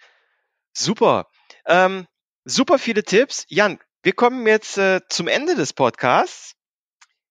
[0.72, 1.26] Super.
[1.66, 2.06] Ähm,
[2.44, 3.44] super viele Tipps.
[3.48, 6.54] Jan, wir kommen jetzt äh, zum Ende des Podcasts.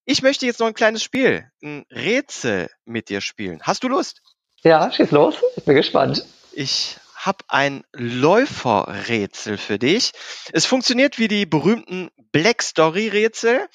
[0.05, 3.61] Ich möchte jetzt noch ein kleines Spiel, ein Rätsel mit dir spielen.
[3.63, 4.21] Hast du Lust?
[4.63, 6.25] Ja, schieß los, ich bin gespannt.
[6.53, 6.97] Ich
[7.27, 10.13] habe ein Läuferrätsel für dich.
[10.53, 13.67] Es funktioniert wie die berühmten Black Story Rätsel.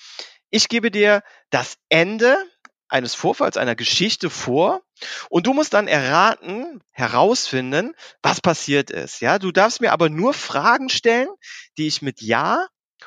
[0.50, 2.36] Ich gebe dir das Ende
[2.88, 4.80] eines Vorfalls, einer Geschichte vor
[5.30, 9.20] und du musst dann erraten, herausfinden, was passiert ist.
[9.20, 11.28] Ja, du darfst mir aber nur Fragen stellen,
[11.76, 12.66] die ich mit Ja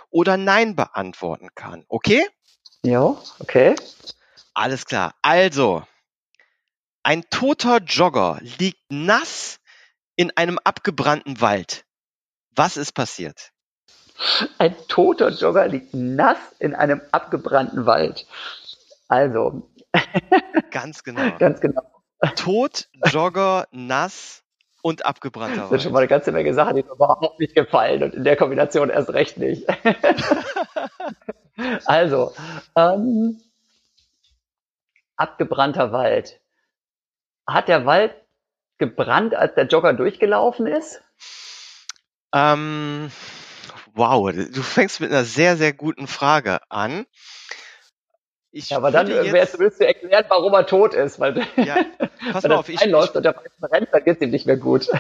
[0.10, 1.86] oder Nein beantworten kann.
[1.88, 2.26] Okay?
[2.84, 3.76] Jo, okay.
[4.54, 5.16] Alles klar.
[5.22, 5.84] Also,
[7.04, 9.60] ein toter Jogger liegt nass
[10.16, 11.86] in einem abgebrannten Wald.
[12.55, 13.51] Was ist passiert?
[14.57, 18.26] Ein toter Jogger liegt nass in einem abgebrannten Wald.
[19.07, 19.70] Also,
[20.72, 21.36] Ganz genau.
[21.39, 21.82] ganz genau.
[22.36, 24.43] Tot, Jogger, nass
[24.82, 26.11] und abgebrannter Das sind schon mal Wald.
[26.11, 29.38] eine ganze Menge Sachen, die mir überhaupt nicht gefallen und in der Kombination erst recht
[29.38, 29.68] nicht.
[31.86, 32.34] also,
[32.76, 33.41] ähm,
[35.18, 36.39] abgebrannter Wald.
[37.47, 38.16] Hat der Wald
[38.78, 41.01] gebrannt, als der Jogger durchgelaufen ist?
[42.34, 43.11] Ähm,
[43.93, 47.05] wow, du fängst mit einer sehr, sehr guten Frage an.
[48.51, 51.76] Ich Ja, aber dann äh, jetzt, zumindest zu erklären, warum er tot ist, weil ja,
[52.32, 54.30] pass wenn mal er auf, ich, einläuft ich und der Wald brennt, dann geht's ihm
[54.30, 54.88] nicht mehr gut.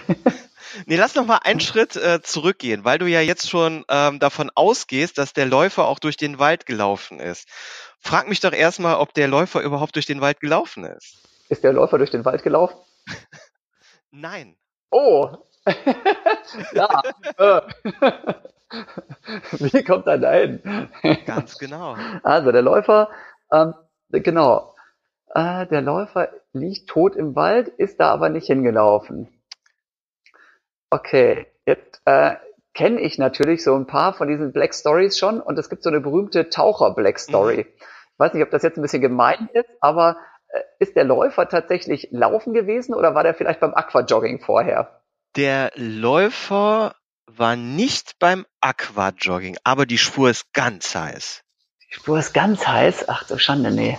[0.87, 4.51] Nee, lass noch mal einen Schritt äh, zurückgehen, weil du ja jetzt schon ähm, davon
[4.53, 7.47] ausgehst, dass der Läufer auch durch den Wald gelaufen ist.
[7.99, 11.17] Frag mich doch erstmal, ob der Läufer überhaupt durch den Wald gelaufen ist.
[11.47, 12.75] Ist der Läufer durch den Wald gelaufen?
[14.17, 14.55] Nein.
[14.91, 15.29] Oh!
[16.73, 17.01] ja.
[17.37, 17.61] äh.
[19.73, 20.61] Wie kommt er dahin?
[21.25, 21.97] Ganz genau.
[22.23, 23.09] Also der Läufer,
[23.51, 23.73] ähm,
[24.11, 24.73] genau,
[25.33, 29.27] äh, der Läufer liegt tot im Wald, ist da aber nicht hingelaufen.
[30.89, 32.35] Okay, jetzt äh,
[32.73, 35.89] kenne ich natürlich so ein paar von diesen Black Stories schon und es gibt so
[35.89, 37.67] eine berühmte Taucher-Black Story.
[37.69, 40.17] Ich weiß nicht, ob das jetzt ein bisschen gemein ist, aber
[40.79, 45.01] ist der Läufer tatsächlich laufen gewesen oder war der vielleicht beim Aquajogging vorher?
[45.35, 46.95] Der Läufer
[47.27, 51.41] war nicht beim Aquajogging, aber die Spur ist ganz heiß.
[51.89, 53.09] Die Spur ist ganz heiß.
[53.09, 53.97] Ach du Schande, nee.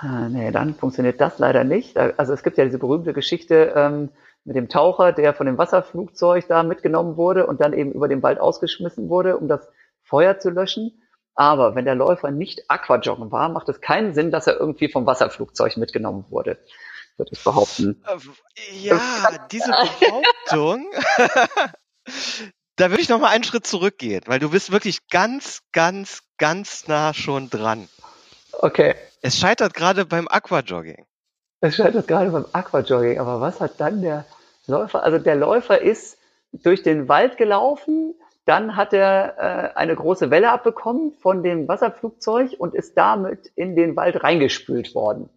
[0.00, 1.96] Ah, Nee, dann funktioniert das leider nicht.
[1.96, 4.10] Also es gibt ja diese berühmte Geschichte ähm,
[4.44, 8.22] mit dem Taucher, der von dem Wasserflugzeug da mitgenommen wurde und dann eben über den
[8.22, 9.68] Wald ausgeschmissen wurde, um das
[10.02, 11.02] Feuer zu löschen.
[11.36, 15.06] Aber wenn der Läufer nicht Aquajoggen war, macht es keinen Sinn, dass er irgendwie vom
[15.06, 16.58] Wasserflugzeug mitgenommen wurde,
[17.18, 18.02] würde ich behaupten.
[18.06, 18.16] Äh,
[18.78, 18.98] Ja,
[19.50, 20.86] diese Behauptung,
[22.76, 26.86] Da würde ich noch mal einen Schritt zurückgehen, weil du bist wirklich ganz, ganz, ganz
[26.88, 27.88] nah schon dran.
[28.52, 28.94] Okay.
[29.22, 31.06] Es scheitert gerade beim Aquajogging.
[31.60, 34.26] Es scheitert gerade beim Aquajogging, aber was hat dann der
[34.66, 35.02] Läufer?
[35.02, 36.18] Also der Läufer ist
[36.52, 38.14] durch den Wald gelaufen,
[38.46, 43.76] dann hat er äh, eine große Welle abbekommen von dem Wasserflugzeug und ist damit in
[43.76, 45.28] den Wald reingespült worden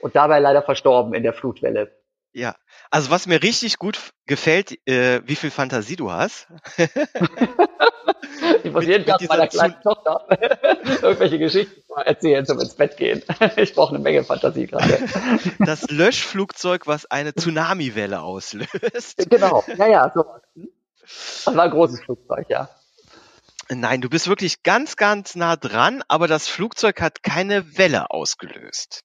[0.00, 1.92] und dabei leider verstorben in der Flutwelle.
[2.34, 2.54] Ja,
[2.90, 6.46] also was mir richtig gut gefällt, äh, wie viel Fantasie du hast.
[8.64, 10.26] ich muss jeden Tag meiner kleinen Tochter
[11.02, 13.22] irgendwelche Geschichten erzählen zum ins Bett gehen.
[13.56, 14.98] ich brauche eine Menge Fantasie gerade.
[15.58, 19.28] Das Löschflugzeug, was eine Tsunamiwelle auslöst.
[19.28, 20.24] Genau, ja, ja, so.
[21.44, 22.68] Das war ein großes Flugzeug, ja.
[23.68, 29.04] Nein, du bist wirklich ganz, ganz nah dran, aber das Flugzeug hat keine Welle ausgelöst.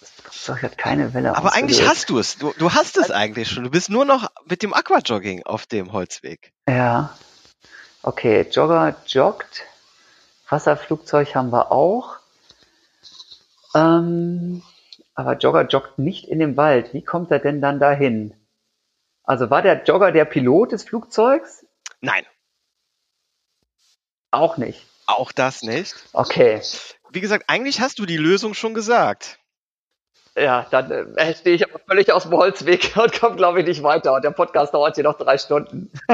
[0.00, 2.38] Flugzeug hat keine Welle Aber eigentlich hast du es.
[2.38, 3.64] Du, du hast es eigentlich schon.
[3.64, 6.52] Du bist nur noch mit dem Aquajogging auf dem Holzweg.
[6.68, 7.16] Ja.
[8.02, 9.64] Okay, Jogger joggt.
[10.48, 12.16] Wasserflugzeug haben wir auch.
[13.74, 14.62] Ähm,
[15.14, 16.94] aber Jogger joggt nicht in dem Wald.
[16.94, 18.34] Wie kommt er denn dann dahin?
[19.26, 21.66] Also war der Jogger der Pilot des Flugzeugs?
[22.00, 22.24] Nein.
[24.30, 24.86] Auch nicht.
[25.06, 25.94] Auch das nicht.
[26.12, 26.62] Okay.
[27.10, 29.38] Wie gesagt, eigentlich hast du die Lösung schon gesagt.
[30.36, 33.82] Ja, dann äh, stehe ich aber völlig aus dem Holzweg und komme, glaube ich, nicht
[33.82, 34.12] weiter.
[34.12, 35.90] Und der Podcast dauert hier noch drei Stunden.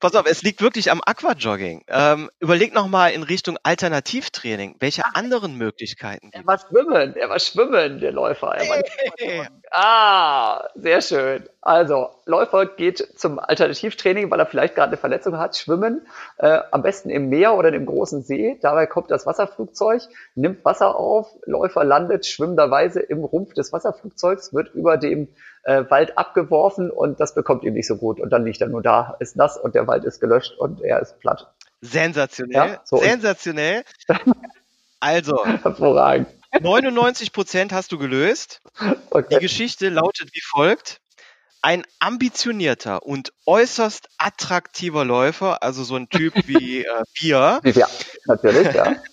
[0.00, 1.84] Pass auf, es liegt wirklich am Aquajogging.
[1.88, 4.76] Ähm, überleg noch mal in Richtung Alternativtraining.
[4.78, 6.40] Welche anderen Möglichkeiten gibt es?
[6.40, 8.56] Er war schwimmen, er war schwimmen, der Läufer.
[8.56, 9.46] Hey.
[9.78, 11.44] Ah, sehr schön.
[11.60, 16.00] Also, Läufer geht zum Alternativtraining, weil er vielleicht gerade eine Verletzung hat, schwimmen,
[16.38, 18.58] äh, am besten im Meer oder im großen See.
[18.62, 20.00] Dabei kommt das Wasserflugzeug,
[20.34, 25.28] nimmt Wasser auf, Läufer landet schwimmenderweise im Rumpf des Wasserflugzeugs, wird über dem
[25.64, 28.18] äh, Wald abgeworfen und das bekommt ihm nicht so gut.
[28.18, 31.00] Und dann liegt er nur da, ist nass und der Wald ist gelöscht und er
[31.00, 31.52] ist platt.
[31.82, 32.68] Sensationell.
[32.70, 33.84] Ja, so Sensationell.
[34.98, 35.44] Also.
[35.44, 36.28] Hervorragend.
[36.60, 38.60] 99 Prozent hast du gelöst.
[39.10, 39.34] Okay.
[39.34, 41.00] Die Geschichte lautet wie folgt.
[41.62, 47.88] Ein ambitionierter und äußerst attraktiver Läufer, also so ein Typ wie äh, Pia, ja,
[48.26, 48.96] natürlich, ja.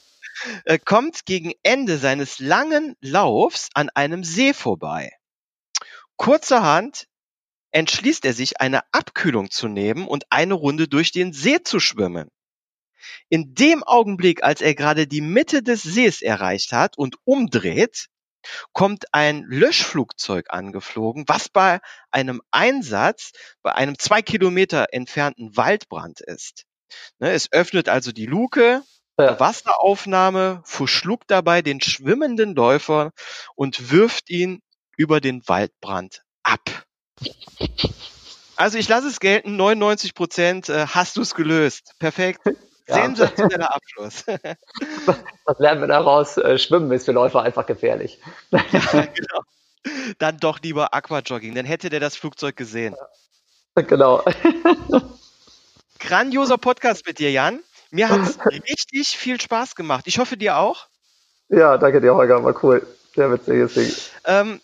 [0.66, 5.12] Äh, kommt gegen Ende seines langen Laufs an einem See vorbei.
[6.18, 7.06] Kurzerhand
[7.72, 12.30] entschließt er sich, eine Abkühlung zu nehmen und eine Runde durch den See zu schwimmen.
[13.30, 18.08] In dem Augenblick, als er gerade die Mitte des Sees erreicht hat und umdreht,
[18.74, 21.80] kommt ein Löschflugzeug angeflogen, was bei
[22.12, 23.32] einem Einsatz
[23.62, 26.66] bei einem zwei Kilometer entfernten Waldbrand ist.
[27.20, 28.84] Ne, es öffnet also die Luke,
[29.20, 29.40] ja.
[29.40, 33.12] Wasseraufnahme, verschluckt dabei den schwimmenden Läufer
[33.56, 34.62] und wirft ihn
[34.98, 36.86] über den Waldbrand ab.
[38.56, 41.94] Also ich lasse es gelten, 99 Prozent äh, hast du es gelöst.
[42.00, 42.42] Perfekt.
[42.88, 42.96] Ja.
[42.96, 44.26] Sensationeller Abschluss.
[45.46, 46.38] Was lernen wir daraus?
[46.38, 48.20] Äh, Schwimmen ist für Läufer einfach gefährlich.
[48.52, 49.42] Ja, genau.
[50.18, 52.96] Dann doch lieber Aquajogging, dann hätte der das Flugzeug gesehen.
[53.76, 54.24] Genau.
[56.00, 57.64] Grandioser Podcast mit dir, Jan.
[57.90, 60.06] Mir hat es richtig viel Spaß gemacht.
[60.06, 60.88] Ich hoffe, dir auch.
[61.50, 62.44] Ja, danke dir, Holger.
[62.44, 62.86] War cool.
[63.16, 63.92] Sehr witziges Ding.
[64.26, 64.62] Ähm,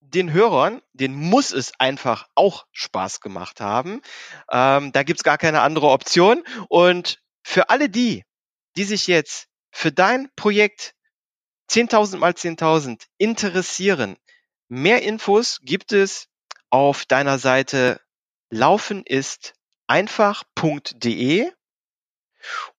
[0.00, 4.02] den Hörern, den muss es einfach auch Spaß gemacht haben.
[4.50, 6.42] Ähm, da gibt's gar keine andere Option.
[6.68, 7.20] Und
[7.50, 8.24] für alle die,
[8.76, 10.94] die sich jetzt für dein Projekt
[11.68, 14.16] 10.000 mal 10.000 interessieren,
[14.68, 16.28] mehr Infos gibt es
[16.70, 18.00] auf deiner Seite
[18.50, 21.50] laufenisteinfach.de.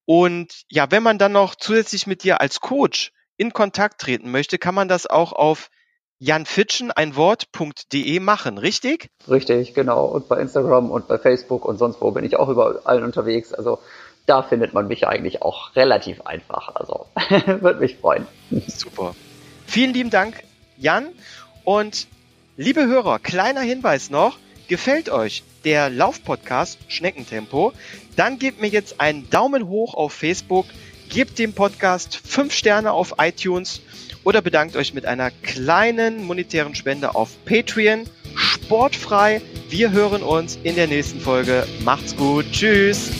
[0.06, 4.58] Und ja, wenn man dann noch zusätzlich mit dir als Coach in Kontakt treten möchte,
[4.58, 5.70] kann man das auch auf
[6.18, 9.10] janfitschen, ein Wort.de machen, richtig?
[9.28, 10.06] Richtig, genau.
[10.06, 13.54] Und bei Instagram und bei Facebook und sonst wo bin ich auch überall unterwegs.
[13.54, 13.80] Also
[14.32, 16.74] da findet man mich eigentlich auch relativ einfach.
[16.76, 17.06] Also
[17.62, 18.26] würde mich freuen.
[18.66, 19.14] Super.
[19.68, 20.42] Vielen lieben Dank,
[20.78, 21.08] Jan.
[21.66, 22.08] Und
[22.56, 24.38] liebe Hörer, kleiner Hinweis noch.
[24.70, 27.74] Gefällt euch der Laufpodcast Schneckentempo?
[28.16, 30.66] Dann gebt mir jetzt einen Daumen hoch auf Facebook,
[31.10, 33.82] gebt dem Podcast fünf Sterne auf iTunes
[34.24, 38.06] oder bedankt euch mit einer kleinen monetären Spende auf Patreon.
[38.38, 39.42] Sportfrei.
[39.68, 41.68] Wir hören uns in der nächsten Folge.
[41.84, 42.46] Macht's gut.
[42.54, 43.12] Tschüss.